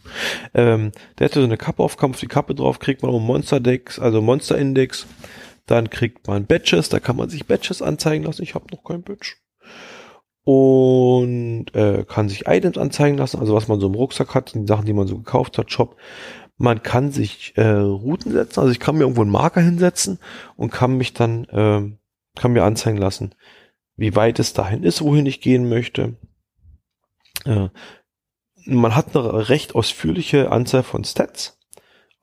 Ähm, 0.54 0.92
der 1.18 1.26
hatte 1.26 1.40
so 1.40 1.46
eine 1.46 1.58
Kappe 1.58 1.84
auf, 1.84 1.98
Kampf 1.98 2.20
die 2.20 2.28
Kappe 2.28 2.56
drauf, 2.56 2.80
kriegt 2.80 3.04
man 3.04 3.12
auch 3.12 3.20
Monster 3.20 3.60
Dex, 3.60 4.00
also 4.00 4.22
Monster 4.22 4.58
Index. 4.58 5.06
Dann 5.68 5.90
kriegt 5.90 6.28
man 6.28 6.46
Badges, 6.46 6.90
da 6.90 7.00
kann 7.00 7.18
man 7.18 7.30
sich 7.30 7.46
Badges 7.46 7.82
anzeigen 7.82 8.24
lassen. 8.24 8.44
Ich 8.44 8.56
habe 8.56 8.66
noch 8.72 8.84
kein 8.84 9.04
Badge 9.04 9.36
und 10.48 11.66
äh, 11.76 12.06
kann 12.08 12.30
sich 12.30 12.48
Items 12.48 12.78
anzeigen 12.78 13.18
lassen, 13.18 13.42
also 13.42 13.54
was 13.54 13.68
man 13.68 13.82
so 13.82 13.88
im 13.88 13.96
Rucksack 13.96 14.34
hat, 14.34 14.54
die 14.54 14.66
Sachen, 14.66 14.86
die 14.86 14.94
man 14.94 15.06
so 15.06 15.18
gekauft 15.18 15.58
hat, 15.58 15.74
Shop. 15.74 15.98
Man 16.56 16.84
kann 16.84 17.12
sich 17.12 17.52
äh, 17.58 17.68
Routen 17.68 18.32
setzen, 18.32 18.62
also 18.62 18.72
ich 18.72 18.80
kann 18.80 18.96
mir 18.96 19.02
irgendwo 19.02 19.24
einen 19.24 19.32
Marker 19.32 19.60
hinsetzen 19.60 20.20
und 20.56 20.72
kann 20.72 20.96
mich 20.96 21.14
dann, 21.14 21.44
äh, 21.50 21.92
kann 22.40 22.54
mir 22.54 22.64
anzeigen 22.64 22.98
lassen, 22.98 23.36
wie 23.98 24.16
weit 24.16 24.40
es 24.40 24.54
dahin 24.54 24.84
ist, 24.84 25.02
wohin 25.02 25.26
ich 25.26 25.42
gehen 25.42 25.68
möchte. 25.68 26.16
Äh, 27.44 27.68
man 28.64 28.96
hat 28.96 29.18
eine 29.18 29.50
recht 29.50 29.76
ausführliche 29.76 30.50
Anzahl 30.50 30.84
von 30.84 31.04
Stats. 31.04 31.57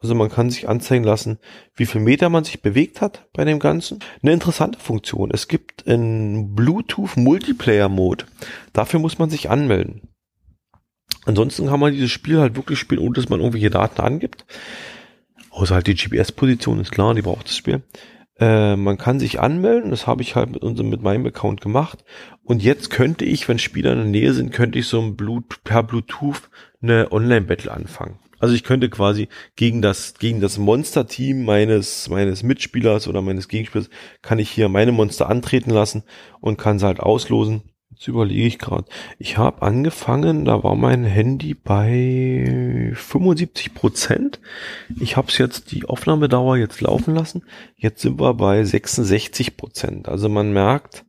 Also 0.04 0.14
man 0.14 0.28
kann 0.28 0.50
sich 0.50 0.68
anzeigen 0.68 1.02
lassen, 1.02 1.38
wie 1.76 1.86
viel 1.86 2.02
Meter 2.02 2.28
man 2.28 2.44
sich 2.44 2.60
bewegt 2.60 3.00
hat 3.00 3.26
bei 3.32 3.46
dem 3.46 3.58
Ganzen. 3.58 4.00
Eine 4.22 4.34
interessante 4.34 4.78
Funktion. 4.78 5.30
Es 5.32 5.48
gibt 5.48 5.88
einen 5.88 6.54
Bluetooth 6.54 7.16
Multiplayer 7.16 7.88
Mode. 7.88 8.26
Dafür 8.74 9.00
muss 9.00 9.18
man 9.18 9.30
sich 9.30 9.48
anmelden. 9.48 10.02
Ansonsten 11.24 11.68
kann 11.68 11.80
man 11.80 11.94
dieses 11.94 12.10
Spiel 12.10 12.38
halt 12.38 12.54
wirklich 12.54 12.78
spielen, 12.78 13.00
ohne 13.00 13.14
dass 13.14 13.30
man 13.30 13.40
irgendwelche 13.40 13.70
Daten 13.70 14.02
angibt. 14.02 14.44
Außer 15.48 15.74
halt 15.74 15.86
die 15.86 15.94
GPS-Position 15.94 16.80
ist 16.80 16.92
klar, 16.92 17.14
die 17.14 17.22
braucht 17.22 17.46
das 17.46 17.56
Spiel. 17.56 17.82
Äh, 18.38 18.76
man 18.76 18.98
kann 18.98 19.18
sich 19.18 19.40
anmelden, 19.40 19.90
das 19.90 20.06
habe 20.06 20.20
ich 20.20 20.36
halt 20.36 20.50
mit 20.50 20.62
unserem, 20.62 20.90
mit 20.90 21.00
meinem 21.00 21.24
Account 21.24 21.62
gemacht. 21.62 22.04
Und 22.42 22.62
jetzt 22.62 22.90
könnte 22.90 23.24
ich, 23.24 23.48
wenn 23.48 23.58
Spieler 23.58 23.92
in 23.92 23.98
der 24.00 24.06
Nähe 24.06 24.34
sind, 24.34 24.52
könnte 24.52 24.78
ich 24.78 24.86
so 24.86 25.00
ein 25.00 25.16
Blut, 25.16 25.64
per 25.64 25.82
Bluetooth 25.82 26.50
eine 26.82 27.10
Online-Battle 27.10 27.72
anfangen. 27.72 28.18
Also 28.38 28.54
ich 28.54 28.64
könnte 28.64 28.88
quasi 28.90 29.28
gegen 29.56 29.82
das, 29.82 30.14
gegen 30.18 30.40
das 30.40 30.58
Monster-Team 30.58 31.44
meines, 31.44 32.08
meines 32.08 32.42
Mitspielers 32.42 33.08
oder 33.08 33.22
meines 33.22 33.48
Gegenspielers 33.48 33.90
kann 34.22 34.38
ich 34.38 34.50
hier 34.50 34.68
meine 34.68 34.92
Monster 34.92 35.28
antreten 35.28 35.70
lassen 35.70 36.02
und 36.40 36.58
kann 36.58 36.78
sie 36.78 36.86
halt 36.86 37.00
auslosen. 37.00 37.62
Jetzt 37.90 38.08
überlege 38.08 38.46
ich 38.46 38.58
gerade. 38.58 38.86
Ich 39.18 39.38
habe 39.38 39.62
angefangen, 39.62 40.44
da 40.44 40.64
war 40.64 40.74
mein 40.74 41.04
Handy 41.04 41.54
bei 41.54 42.90
75 42.94 43.72
Prozent. 43.72 44.40
Ich 45.00 45.16
habe 45.16 45.28
es 45.28 45.38
jetzt 45.38 45.70
die 45.70 45.84
Aufnahmedauer 45.84 46.56
jetzt 46.56 46.80
laufen 46.80 47.14
lassen. 47.14 47.44
Jetzt 47.76 48.02
sind 48.02 48.18
wir 48.20 48.34
bei 48.34 48.64
66 48.64 49.56
Prozent. 49.56 50.08
Also 50.08 50.28
man 50.28 50.52
merkt, 50.52 51.06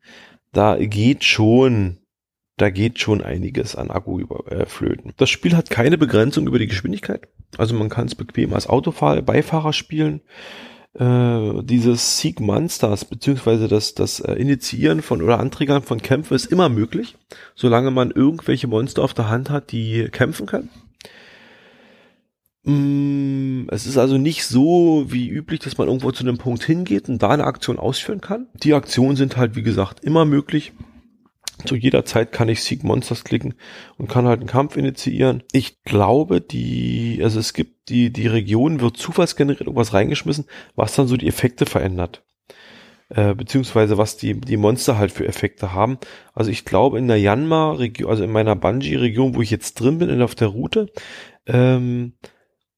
da 0.53 0.77
geht 0.77 1.23
schon 1.23 1.97
da 2.57 2.69
geht 2.69 2.99
schon 2.99 3.21
einiges 3.21 3.75
an 3.75 3.91
Akku 3.91 4.19
über, 4.19 4.49
äh, 4.51 4.65
flöten. 4.65 5.13
Das 5.17 5.29
Spiel 5.29 5.55
hat 5.55 5.69
keine 5.69 5.97
Begrenzung 5.97 6.47
über 6.47 6.59
die 6.59 6.67
Geschwindigkeit. 6.67 7.27
Also 7.57 7.75
man 7.75 7.89
kann 7.89 8.07
es 8.07 8.15
bequem 8.15 8.53
als 8.53 8.67
Autofahrer, 8.67 9.21
Beifahrer 9.21 9.73
spielen. 9.73 10.21
Äh, 10.93 11.63
dieses 11.63 12.19
Seek 12.19 12.39
Monsters 12.39 13.03
beziehungsweise 13.03 13.67
das, 13.67 13.95
das 13.95 14.21
äh, 14.21 14.33
Initiieren 14.33 15.01
von 15.01 15.21
oder 15.21 15.39
Anträgern 15.39 15.83
von 15.83 16.01
Kämpfen 16.01 16.35
ist 16.35 16.45
immer 16.45 16.69
möglich, 16.69 17.17
solange 17.55 17.91
man 17.91 18.11
irgendwelche 18.11 18.67
Monster 18.67 19.03
auf 19.03 19.13
der 19.13 19.29
Hand 19.29 19.49
hat, 19.49 19.73
die 19.73 20.07
kämpfen 20.09 20.45
können. 20.45 20.69
Mm, 22.63 23.67
es 23.69 23.85
ist 23.85 23.97
also 23.97 24.17
nicht 24.17 24.45
so 24.45 25.05
wie 25.09 25.27
üblich, 25.27 25.59
dass 25.59 25.77
man 25.77 25.87
irgendwo 25.87 26.11
zu 26.13 26.23
einem 26.23 26.37
Punkt 26.37 26.63
hingeht 26.63 27.09
und 27.09 27.21
da 27.21 27.29
eine 27.29 27.43
Aktion 27.43 27.77
ausführen 27.77 28.21
kann. 28.21 28.47
Die 28.63 28.73
Aktionen 28.73 29.17
sind 29.17 29.35
halt, 29.35 29.57
wie 29.57 29.63
gesagt, 29.63 30.01
immer 30.05 30.23
möglich 30.23 30.71
zu 31.63 31.75
jeder 31.75 32.05
Zeit 32.05 32.31
kann 32.31 32.49
ich 32.49 32.63
Seek 32.63 32.83
Monsters 32.83 33.23
klicken 33.23 33.55
und 33.97 34.09
kann 34.09 34.27
halt 34.27 34.41
einen 34.41 34.49
Kampf 34.49 34.75
initiieren. 34.77 35.43
Ich 35.51 35.83
glaube, 35.83 36.41
die, 36.41 37.19
also 37.23 37.39
es 37.39 37.53
gibt 37.53 37.89
die, 37.89 38.11
die 38.11 38.27
Region 38.27 38.81
wird 38.81 38.97
zufallsgeneriert 38.97 39.61
irgendwas 39.61 39.93
reingeschmissen, 39.93 40.45
was 40.75 40.95
dann 40.95 41.07
so 41.07 41.17
die 41.17 41.27
Effekte 41.27 41.65
verändert. 41.65 42.23
äh, 43.09 43.35
beziehungsweise 43.35 43.97
was 43.97 44.17
die, 44.17 44.39
die 44.39 44.57
Monster 44.57 44.97
halt 44.97 45.11
für 45.11 45.27
Effekte 45.27 45.73
haben. 45.73 45.97
Also 46.33 46.51
ich 46.51 46.65
glaube 46.65 46.97
in 46.97 47.07
der 47.07 47.19
Yanma-Region, 47.19 48.09
also 48.09 48.23
in 48.23 48.31
meiner 48.31 48.55
Bungee-Region, 48.55 49.35
wo 49.35 49.41
ich 49.41 49.51
jetzt 49.51 49.75
drin 49.75 49.99
bin, 49.99 50.21
auf 50.21 50.35
der 50.35 50.47
Route, 50.47 50.87
ähm, 51.45 52.13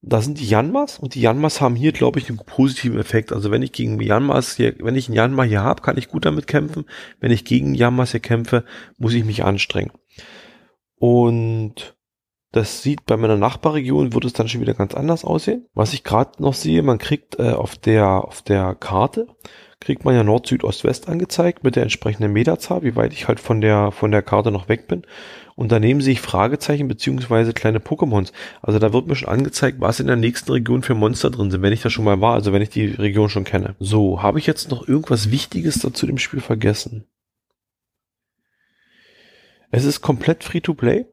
da 0.08 0.22
sind 0.22 0.40
die 0.40 0.48
Yanmas 0.48 1.00
und 1.00 1.16
die 1.16 1.22
Yanmas 1.22 1.60
haben 1.60 1.76
hier, 1.76 1.92
glaube 1.92 2.20
ich, 2.20 2.30
einen 2.30 2.38
positiven 2.38 3.00
Effekt. 3.00 3.34
Also 3.34 3.52
wenn 3.52 3.62
ich 3.62 3.72
gegen 3.72 4.00
Yanmas 4.00 4.56
hier, 4.56 4.76
wenn 4.80 4.96
ich 4.96 5.08
einen 5.08 5.16
Yanma 5.16 5.44
hier 5.44 5.64
habe, 5.64 5.82
kann 5.82 5.98
ich 5.98 6.08
gut 6.08 6.26
damit 6.26 6.48
kämpfen. 6.48 6.86
Wenn 7.20 7.32
ich 7.32 7.46
gegen 7.46 7.74
Yanmas 7.74 8.12
hier 8.12 8.20
kämpfe, 8.20 8.64
muss 8.98 9.14
ich 9.14 9.26
mich 9.26 9.44
anstrengen. 9.44 9.92
Und 10.96 11.97
das 12.52 12.82
sieht 12.82 13.06
bei 13.06 13.18
meiner 13.18 13.38
Nachbarregion, 13.38 14.14
wird 14.14 14.26
es 14.26 14.34
dann 14.34 14.48
schon 14.48 14.62
wieder 14.62 14.74
ganz 14.74 14.94
anders 14.94 15.26
aussehen. 15.26 15.66
Was 15.74 15.94
ich 15.94 16.04
gerade 16.04 16.42
noch 16.42 16.54
sehe, 16.54 16.82
man 16.82 16.98
kriegt 16.98 17.40
äh, 17.40 17.52
auf 17.52 17.76
der, 17.76 18.24
auf 18.24 18.42
der 18.42 18.74
Karte, 18.76 19.28
kriegt 19.80 20.06
man 20.06 20.16
ja 20.16 20.24
Nord, 20.24 20.48
Süd, 20.48 20.64
Ost, 20.64 20.84
West 20.84 21.08
angezeigt 21.08 21.64
mit 21.64 21.76
der 21.76 21.84
entsprechenden 21.84 22.34
Meterzahl, 22.34 22.84
wie 22.84 22.96
weit 22.96 23.14
ich 23.14 23.28
halt 23.28 23.40
von 23.40 23.62
der, 23.62 23.92
von 23.92 24.12
der 24.12 24.22
Karte 24.22 24.52
noch 24.52 24.70
weg 24.70 24.88
bin. 24.88 25.04
Und 25.56 25.72
daneben 25.72 26.02
sehe 26.02 26.14
ich 26.14 26.22
Fragezeichen 26.22 26.88
beziehungsweise 26.88 27.52
kleine 27.52 27.80
Pokémons. 27.80 28.32
Also 28.62 28.80
da 28.80 28.94
wird 28.94 29.08
mir 29.08 29.16
schon 29.16 29.30
angezeigt, 29.30 29.80
was 29.80 30.00
in 30.00 30.08
der 30.08 30.16
nächsten 30.16 30.52
Region 30.52 30.84
für 30.84 30.96
Monster 30.96 31.30
drin 31.30 31.52
sind, 31.52 31.62
wenn 31.62 31.74
ich 31.74 31.82
da 31.82 31.90
schon 31.90 32.06
mal 32.06 32.22
war, 32.22 32.34
also 32.34 32.54
wenn 32.54 32.62
ich 32.62 32.70
die 32.70 32.86
Region 32.86 33.30
schon 33.30 33.44
kenne. 33.44 33.76
So, 33.80 34.22
habe 34.22 34.40
ich 34.40 34.48
jetzt 34.48 34.72
noch 34.72 34.88
irgendwas 34.88 35.32
Wichtiges 35.32 35.80
dazu 35.80 36.06
dem 36.06 36.18
Spiel 36.18 36.42
vergessen? 36.42 37.06
Es 39.70 39.84
ist 39.84 40.02
komplett 40.02 40.44
Free-to-Play. 40.44 41.06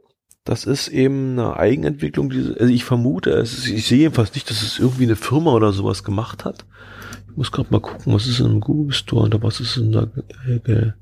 Das 0.44 0.66
ist 0.66 0.88
eben 0.88 1.38
eine 1.38 1.56
Eigenentwicklung. 1.56 2.28
Diese, 2.28 2.54
also 2.60 2.72
ich 2.72 2.84
vermute, 2.84 3.30
es 3.30 3.56
ist, 3.56 3.66
ich 3.66 3.86
sehe 3.86 4.00
jedenfalls 4.00 4.34
nicht, 4.34 4.50
dass 4.50 4.62
es 4.62 4.78
irgendwie 4.78 5.04
eine 5.04 5.16
Firma 5.16 5.52
oder 5.52 5.72
sowas 5.72 6.04
gemacht 6.04 6.44
hat. 6.44 6.66
Ich 7.30 7.36
muss 7.36 7.50
gerade 7.50 7.70
mal 7.70 7.80
gucken, 7.80 8.12
was 8.12 8.26
ist 8.26 8.40
in 8.40 8.46
einem 8.46 8.60
Google 8.60 8.92
Store 8.92 9.24
oder 9.24 9.42
was 9.42 9.60
ist 9.60 9.78
in 9.78 9.92
da 9.92 10.06
äh, 10.66 10.92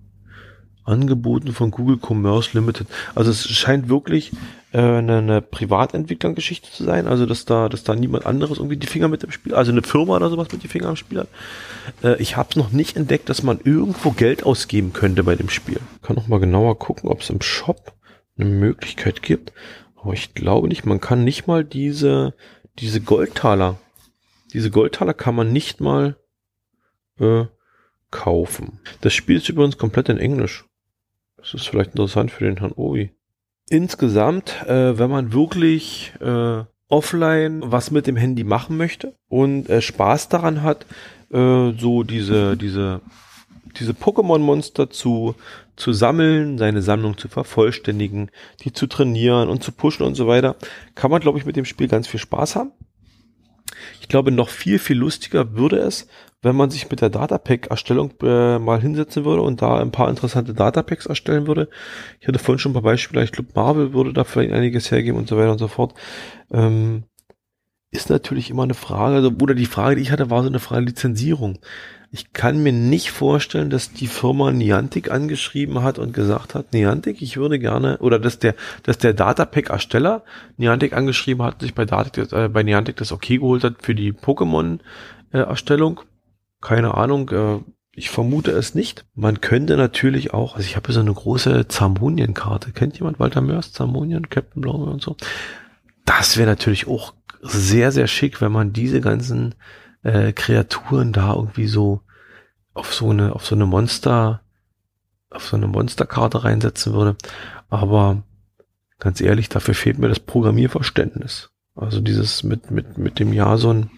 angeboten 0.85 1.53
von 1.53 1.73
Google 1.73 1.99
Commerce 2.01 2.51
Limited. 2.55 2.87
Also 3.17 3.33
es 3.33 3.49
scheint 3.49 3.89
wirklich 3.89 4.31
äh, 4.73 4.79
eine, 4.79 5.43
Privatentwicklergeschichte 5.43 6.71
zu 6.71 6.85
sein, 6.85 7.09
also 7.09 7.27
dass 7.27 7.45
da, 7.45 7.69
dass 7.69 7.83
da 7.83 7.97
niemand 7.97 8.27
anderes 8.27 8.59
irgendwie 8.59 8.77
die 8.77 8.87
Finger 8.87 9.09
mit 9.09 9.25
dem 9.25 9.33
Spiel, 9.33 9.55
also 9.55 9.73
eine 9.73 9.83
Firma 9.83 10.17
oder 10.17 10.31
sowas 10.31 10.49
mit 10.53 10.63
die 10.63 10.69
Finger 10.69 10.89
am 10.89 10.97
Spiel 10.97 11.19
hat. 11.19 11.29
Äh, 12.05 12.21
ich 12.23 12.37
habe 12.37 12.57
noch 12.59 12.71
nicht 12.71 12.97
entdeckt, 12.97 13.29
dass 13.29 13.43
man 13.43 13.59
irgendwo 13.63 14.11
Geld 14.13 14.45
ausgeben 14.45 14.93
könnte 14.93 15.25
bei 15.25 15.35
dem 15.35 15.49
Spiel. 15.49 15.81
Kann 16.01 16.15
noch 16.15 16.29
mal 16.29 16.41
genauer 16.41 16.79
gucken, 16.79 17.11
ob 17.11 17.23
es 17.23 17.31
im 17.31 17.43
Shop 17.43 17.93
eine 18.43 18.55
Möglichkeit 18.55 19.23
gibt. 19.23 19.53
Aber 19.97 20.13
ich 20.13 20.35
glaube 20.35 20.69
nicht, 20.69 20.85
man 20.85 21.01
kann 21.01 21.25
nicht 21.25 21.47
mal 21.47 21.65
diese, 21.65 22.35
diese 22.79 23.01
Goldtaler, 23.01 23.79
diese 24.53 24.71
Goldtaler 24.71 25.15
kann 25.15 25.35
man 25.35 25.53
nicht 25.53 25.81
mal 25.81 26.17
äh, 27.19 27.45
kaufen. 28.11 28.81
Das 29.01 29.15
Spiel 29.15 29.37
ist 29.39 29.49
übrigens 29.49 29.79
komplett 29.79 30.09
in 30.09 30.19
Englisch. 30.19 30.65
Das 31.37 31.55
ist 31.55 31.67
vielleicht 31.67 31.91
interessant 31.91 32.31
für 32.31 32.45
den 32.45 32.59
Herrn 32.59 32.73
Obi. 32.73 33.11
Insgesamt, 33.69 34.63
äh, 34.67 34.99
wenn 34.99 35.11
man 35.11 35.33
wirklich 35.33 36.13
äh, 36.21 36.65
offline 36.89 37.63
was 37.65 37.91
mit 37.91 38.07
dem 38.07 38.17
Handy 38.17 38.45
machen 38.45 38.77
möchte 38.77 39.15
und 39.29 39.69
äh, 39.71 39.81
Spaß 39.81 40.29
daran 40.29 40.63
hat, 40.63 40.85
äh, 41.31 41.73
so 41.79 42.03
diese, 42.03 42.57
diese, 42.57 43.01
diese 43.79 43.93
Pokémon-Monster 43.93 44.91
zu, 44.91 45.35
zu 45.83 45.93
sammeln, 45.93 46.59
seine 46.59 46.81
Sammlung 46.81 47.19
zu 47.19 47.27
vervollständigen, 47.27 48.31
die 48.61 48.73
zu 48.73 48.87
trainieren 48.87 49.49
und 49.49 49.65
zu 49.65 49.73
pushen 49.73 50.07
und 50.07 50.15
so 50.15 50.29
weiter, 50.29 50.55
kann 50.95 51.11
man, 51.11 51.21
glaube 51.21 51.39
ich, 51.39 51.45
mit 51.45 51.57
dem 51.57 51.65
Spiel 51.65 51.89
ganz 51.89 52.07
viel 52.07 52.21
Spaß 52.21 52.55
haben. 52.55 52.71
Ich 54.01 54.07
glaube, 54.07 54.31
noch 54.31 54.49
viel, 54.49 54.79
viel 54.79 54.97
lustiger 54.97 55.57
würde 55.57 55.79
es, 55.79 56.07
wenn 56.41 56.55
man 56.55 56.71
sich 56.71 56.89
mit 56.89 57.01
der 57.01 57.11
Datapack-Erstellung 57.11 58.13
äh, 58.23 58.61
mal 58.61 58.81
hinsetzen 58.81 59.25
würde 59.25 59.43
und 59.43 59.61
da 59.61 59.81
ein 59.81 59.91
paar 59.91 60.09
interessante 60.09 60.55
Datapacks 60.55 61.07
erstellen 61.07 61.49
würde. 61.49 61.69
Ich 62.21 62.29
hatte 62.29 62.39
vorhin 62.39 62.61
schon 62.61 62.71
ein 62.71 62.75
paar 62.75 62.83
Beispiele, 62.83 63.25
ich 63.25 63.33
glaube, 63.33 63.51
Marvel 63.57 63.93
würde 63.93 64.13
da 64.13 64.23
vielleicht 64.23 64.53
einiges 64.53 64.89
hergeben 64.93 65.19
und 65.19 65.29
so 65.29 65.37
weiter 65.37 65.51
und 65.51 65.59
so 65.59 65.67
fort. 65.67 65.95
Ähm, 66.53 67.05
ist 67.91 68.09
natürlich 68.09 68.51
immer 68.51 68.63
eine 68.63 68.75
Frage, 68.75 69.17
also, 69.17 69.33
oder 69.43 69.55
die 69.55 69.67
Frage, 69.67 69.97
die 69.97 70.03
ich 70.03 70.13
hatte, 70.13 70.31
war 70.31 70.43
so 70.43 70.49
eine 70.49 70.61
Frage 70.61 70.87
Lizenzierung. 70.87 71.59
Ich 72.15 72.35
kann 72.35 72.63
mir 72.63 72.75
nicht 72.75 73.11
vorstellen, 73.11 73.71
dass 73.71 73.95
die 73.95 74.07
Firma 74.07 74.53
Niantic 74.53 75.11
angeschrieben 75.11 75.83
hat 75.83 75.99
und 75.99 76.13
gesagt 76.13 76.55
hat, 76.55 76.75
Niantic, 76.75 77.23
ich 77.23 77.39
würde 77.39 77.59
gerne, 77.59 77.97
oder 78.01 78.19
dass 78.19 78.39
der, 78.39 78.55
dass 78.83 78.99
der 78.99 79.15
Datapack-Ersteller 79.15 80.23
Niantic 80.59 80.93
angeschrieben 80.93 81.43
hat, 81.43 81.63
sich 81.63 81.75
bei, 81.75 81.87
Datic, 81.87 82.31
äh, 82.33 82.51
bei 82.51 82.65
Niantic 82.65 82.97
das 82.97 83.13
okay 83.13 83.39
geholt 83.39 83.65
hat 83.65 83.77
für 83.81 83.95
die 83.95 84.13
Pokémon-Erstellung. 84.13 86.01
Äh, 86.01 86.05
keine 86.61 86.95
Ahnung, 86.95 87.31
äh, 87.31 87.61
ich 87.95 88.11
vermute 88.11 88.51
es 88.51 88.75
nicht. 88.75 89.07
Man 89.15 89.41
könnte 89.41 89.79
natürlich 89.79 90.35
auch, 90.35 90.57
also 90.57 90.67
ich 90.67 90.77
habe 90.77 90.93
so 90.93 91.01
eine 91.01 91.15
große 91.15 91.67
Zamonien-Karte. 91.67 92.73
Kennt 92.73 92.99
jemand 92.99 93.21
Walter 93.21 93.41
Mörs, 93.41 93.73
Zamonien, 93.73 94.29
Captain 94.29 94.61
Blau 94.61 94.75
und 94.75 95.01
so? 95.01 95.17
Das 96.05 96.37
wäre 96.37 96.51
natürlich 96.51 96.87
auch 96.89 97.15
sehr, 97.41 97.91
sehr 97.91 98.07
schick, 98.07 98.43
wenn 98.43 98.53
man 98.53 98.75
diese 98.75 99.01
ganzen 99.01 99.55
äh, 100.03 100.33
Kreaturen 100.33 101.13
da 101.13 101.35
irgendwie 101.35 101.67
so 101.67 102.01
auf 102.75 102.95
so 102.95 103.11
eine, 103.11 103.35
auf 103.35 103.47
so 103.47 103.55
eine 103.55 103.67
Monster, 103.67 104.41
auf 105.31 105.47
so 105.47 105.57
eine 105.57 105.67
Monsterkarte 105.67 106.45
reinsetzen 106.45 106.93
würde. 106.93 107.17
Aber 107.69 108.23
ganz 108.99 109.21
ehrlich, 109.21 109.49
dafür 109.49 109.75
fehlt 109.75 109.99
mir 109.99 110.09
das 110.09 110.21
Programmierverständnis. 110.21 111.51
Also 111.75 112.01
dieses 112.01 112.43
mit, 112.43 112.71
mit, 112.71 112.99
mit 112.99 113.19
dem 113.19 113.33
Jason 113.33 113.91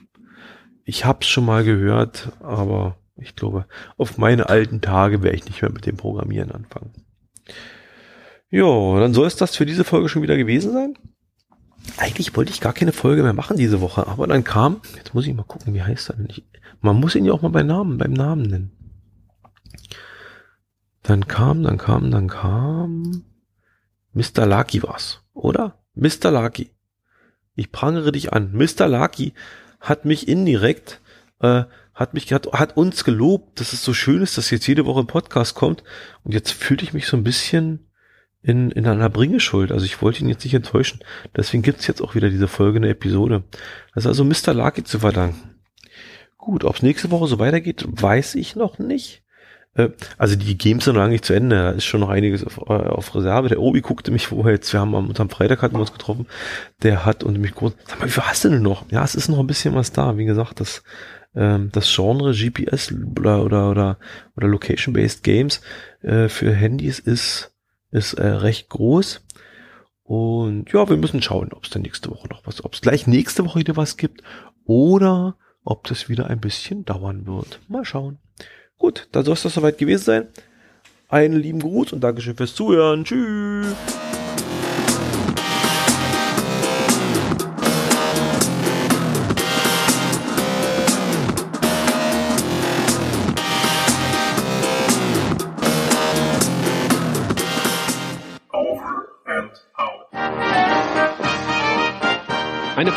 ich 0.85 1.05
hab's 1.05 1.27
schon 1.27 1.47
mal 1.47 1.65
gehört, 1.65 2.33
aber 2.41 2.97
ich 3.17 3.35
glaube, 3.37 3.67
auf 3.97 4.19
meine 4.19 4.49
alten 4.49 4.81
Tage 4.81 5.23
werde 5.23 5.37
ich 5.37 5.47
nicht 5.47 5.63
mehr 5.63 5.73
mit 5.73 5.87
dem 5.87 5.97
Programmieren 5.97 6.53
anfangen. 6.53 6.93
Ja, 8.51 9.01
dann 9.01 9.15
soll 9.15 9.27
es 9.27 9.37
das 9.37 9.57
für 9.57 9.67
diese 9.67 9.85
Folge 9.85 10.09
schon 10.09 10.23
wieder 10.23 10.37
gewesen 10.37 10.73
sein. 10.73 10.99
Eigentlich 11.97 12.37
wollte 12.37 12.51
ich 12.51 12.61
gar 12.61 12.73
keine 12.73 12.93
Folge 12.93 13.23
mehr 13.23 13.33
machen 13.33 13.57
diese 13.57 13.81
Woche, 13.81 14.07
aber 14.07 14.27
dann 14.27 14.43
kam, 14.43 14.81
jetzt 14.97 15.15
muss 15.15 15.27
ich 15.27 15.35
mal 15.35 15.45
gucken, 15.45 15.75
wie 15.75 15.83
heißt 15.83 16.11
er 16.11 16.17
denn? 16.17 16.27
Ich, 16.29 16.45
man 16.81 16.97
muss 16.97 17.15
ihn 17.15 17.25
ja 17.25 17.33
auch 17.33 17.43
mal 17.43 17.51
beim 17.51 17.67
Namen, 17.67 17.99
beim 17.99 18.13
Namen 18.13 18.43
nennen. 18.43 18.73
Dann 21.03 21.27
kam, 21.27 21.63
dann 21.63 21.79
kam, 21.79 22.11
dann 22.11 22.29
kam 22.29 23.25
Mr. 24.13 24.47
Lucky 24.47 24.83
was, 24.83 25.21
oder? 25.35 25.79
Mr. 25.95 26.31
Lucky. 26.31 26.71
Ich 27.55 27.71
prangere 27.71 28.11
dich 28.11 28.33
an. 28.33 28.53
Mr. 28.53 28.89
Lucky 28.89 29.35
hat 29.81 30.05
mich 30.05 30.27
indirekt, 30.27 31.01
äh, 31.41 31.65
hat 31.93 32.15
mich, 32.15 32.33
hat, 32.33 32.53
hat 32.53 32.77
uns 32.77 33.05
gelobt, 33.05 33.61
dass 33.61 33.73
es 33.73 33.85
so 33.85 33.93
schön 33.93 34.23
ist, 34.23 34.39
dass 34.39 34.51
jetzt 34.51 34.67
jede 34.67 34.87
Woche 34.87 35.01
ein 35.01 35.07
Podcast 35.07 35.55
kommt. 35.55 35.85
Und 36.25 36.33
jetzt 36.33 36.51
fühlte 36.51 36.85
ich 36.85 36.93
mich 36.93 37.07
so 37.07 37.17
ein 37.17 37.25
bisschen 37.25 37.87
in, 38.45 38.71
in 38.71 38.87
einer 38.87 39.09
Bringeschuld. 39.09 39.73
Also 39.73 39.87
ich 39.87 40.01
wollte 40.03 40.21
ihn 40.21 40.29
jetzt 40.29 40.45
nicht 40.45 40.55
enttäuschen. 40.55 41.01
Deswegen 41.35 41.63
gibt's 41.63 41.87
jetzt 41.87 42.03
auch 42.03 42.15
wieder 42.15 42.29
diese 42.29 42.47
folgende 42.47 42.91
Episode. 42.91 43.43
Das 43.95 44.05
ist 44.05 44.09
also 44.09 44.25
Mr. 44.25 44.55
Lucky 44.55 44.85
zu 44.85 44.99
verdanken. 44.99 45.55
Gut, 46.37 46.65
ob 46.65 46.77
es 46.77 46.83
nächste 46.83 47.11
Woche 47.11 47.27
so 47.27 47.39
weitergeht, 47.39 47.87
weiß 47.89 48.35
ich 48.35 48.55
noch 48.55 48.79
nicht. 48.79 49.23
Äh, 49.75 49.89
also 50.19 50.37
die 50.37 50.59
Games 50.59 50.85
sind 50.85 50.95
noch 50.95 51.01
lange 51.01 51.13
nicht 51.13 51.25
zu 51.25 51.33
Ende. 51.33 51.57
Da 51.57 51.71
ist 51.71 51.85
schon 51.85 52.01
noch 52.01 52.11
einiges 52.11 52.45
auf, 52.45 52.59
äh, 52.59 52.73
auf 52.73 53.15
Reserve. 53.15 53.49
Der 53.49 53.61
Obi 53.61 53.81
guckte 53.81 54.11
mich 54.11 54.27
vorher 54.27 54.53
jetzt, 54.53 54.71
wir 54.75 54.81
haben 54.81 54.95
am, 54.95 55.11
am 55.11 55.31
Freitag 55.31 55.63
hatten 55.63 55.77
wir 55.77 55.81
uns 55.81 55.93
getroffen. 55.93 56.27
Der 56.83 57.07
hat 57.07 57.25
und 57.25 57.41
mich 57.41 57.55
kurz, 57.55 57.75
sag 57.87 57.99
mal, 57.99 58.07
wie 58.07 58.11
viel 58.11 58.25
hast 58.25 58.45
du 58.45 58.51
denn 58.51 58.63
noch? 58.63 58.85
Ja, 58.91 59.03
es 59.05 59.15
ist 59.15 59.31
noch 59.31 59.39
ein 59.39 59.47
bisschen 59.47 59.75
was 59.75 59.91
da. 59.91 60.19
Wie 60.19 60.27
gesagt, 60.27 60.61
das, 60.61 60.83
ähm, 61.35 61.71
das 61.73 61.91
Genre 61.95 62.33
GPS 62.33 62.93
oder, 62.93 63.43
oder, 63.43 63.71
oder, 63.71 63.99
oder 64.37 64.49
Location-Based 64.49 65.23
Games 65.23 65.63
äh, 66.03 66.29
für 66.29 66.53
Handys 66.53 66.99
ist, 66.99 67.54
ist 67.95 68.15
äh, 68.15 68.27
recht 68.27 68.69
groß. 68.69 69.23
Und 70.03 70.71
ja, 70.73 70.89
wir 70.89 70.97
müssen 70.99 71.23
schauen, 71.23 71.53
ob 71.53 71.65
es 71.65 71.71
dann 71.71 71.83
nächste 71.83 72.11
Woche 72.11 72.29
noch 72.29 72.47
was, 72.47 72.63
ob 72.65 72.75
es 72.75 72.83
gleich 72.83 73.07
nächste 73.07 73.45
Woche 73.45 73.61
wieder 73.61 73.77
was 73.77 73.97
gibt 73.97 74.23
oder 74.67 75.37
ob 75.65 75.87
das 75.87 76.09
wieder 76.09 76.27
ein 76.27 76.41
bisschen 76.41 76.85
dauern 76.85 77.27
wird. 77.27 77.61
Mal 77.69 77.85
schauen. 77.85 78.19
Gut, 78.77 79.09
dann 79.13 79.25
soll 79.25 79.35
es 79.35 79.45
das 79.45 79.55
soweit 79.55 79.79
gewesen 79.79 80.05
sein. 80.05 80.29
Einen 81.09 81.41
lieben 81.41 81.61
Gruß 81.61 81.93
und 81.93 82.03
Dankeschön 82.03 82.37
fürs 82.37 82.55
Zuhören. 82.55 83.05
Tschüss. 83.05 83.75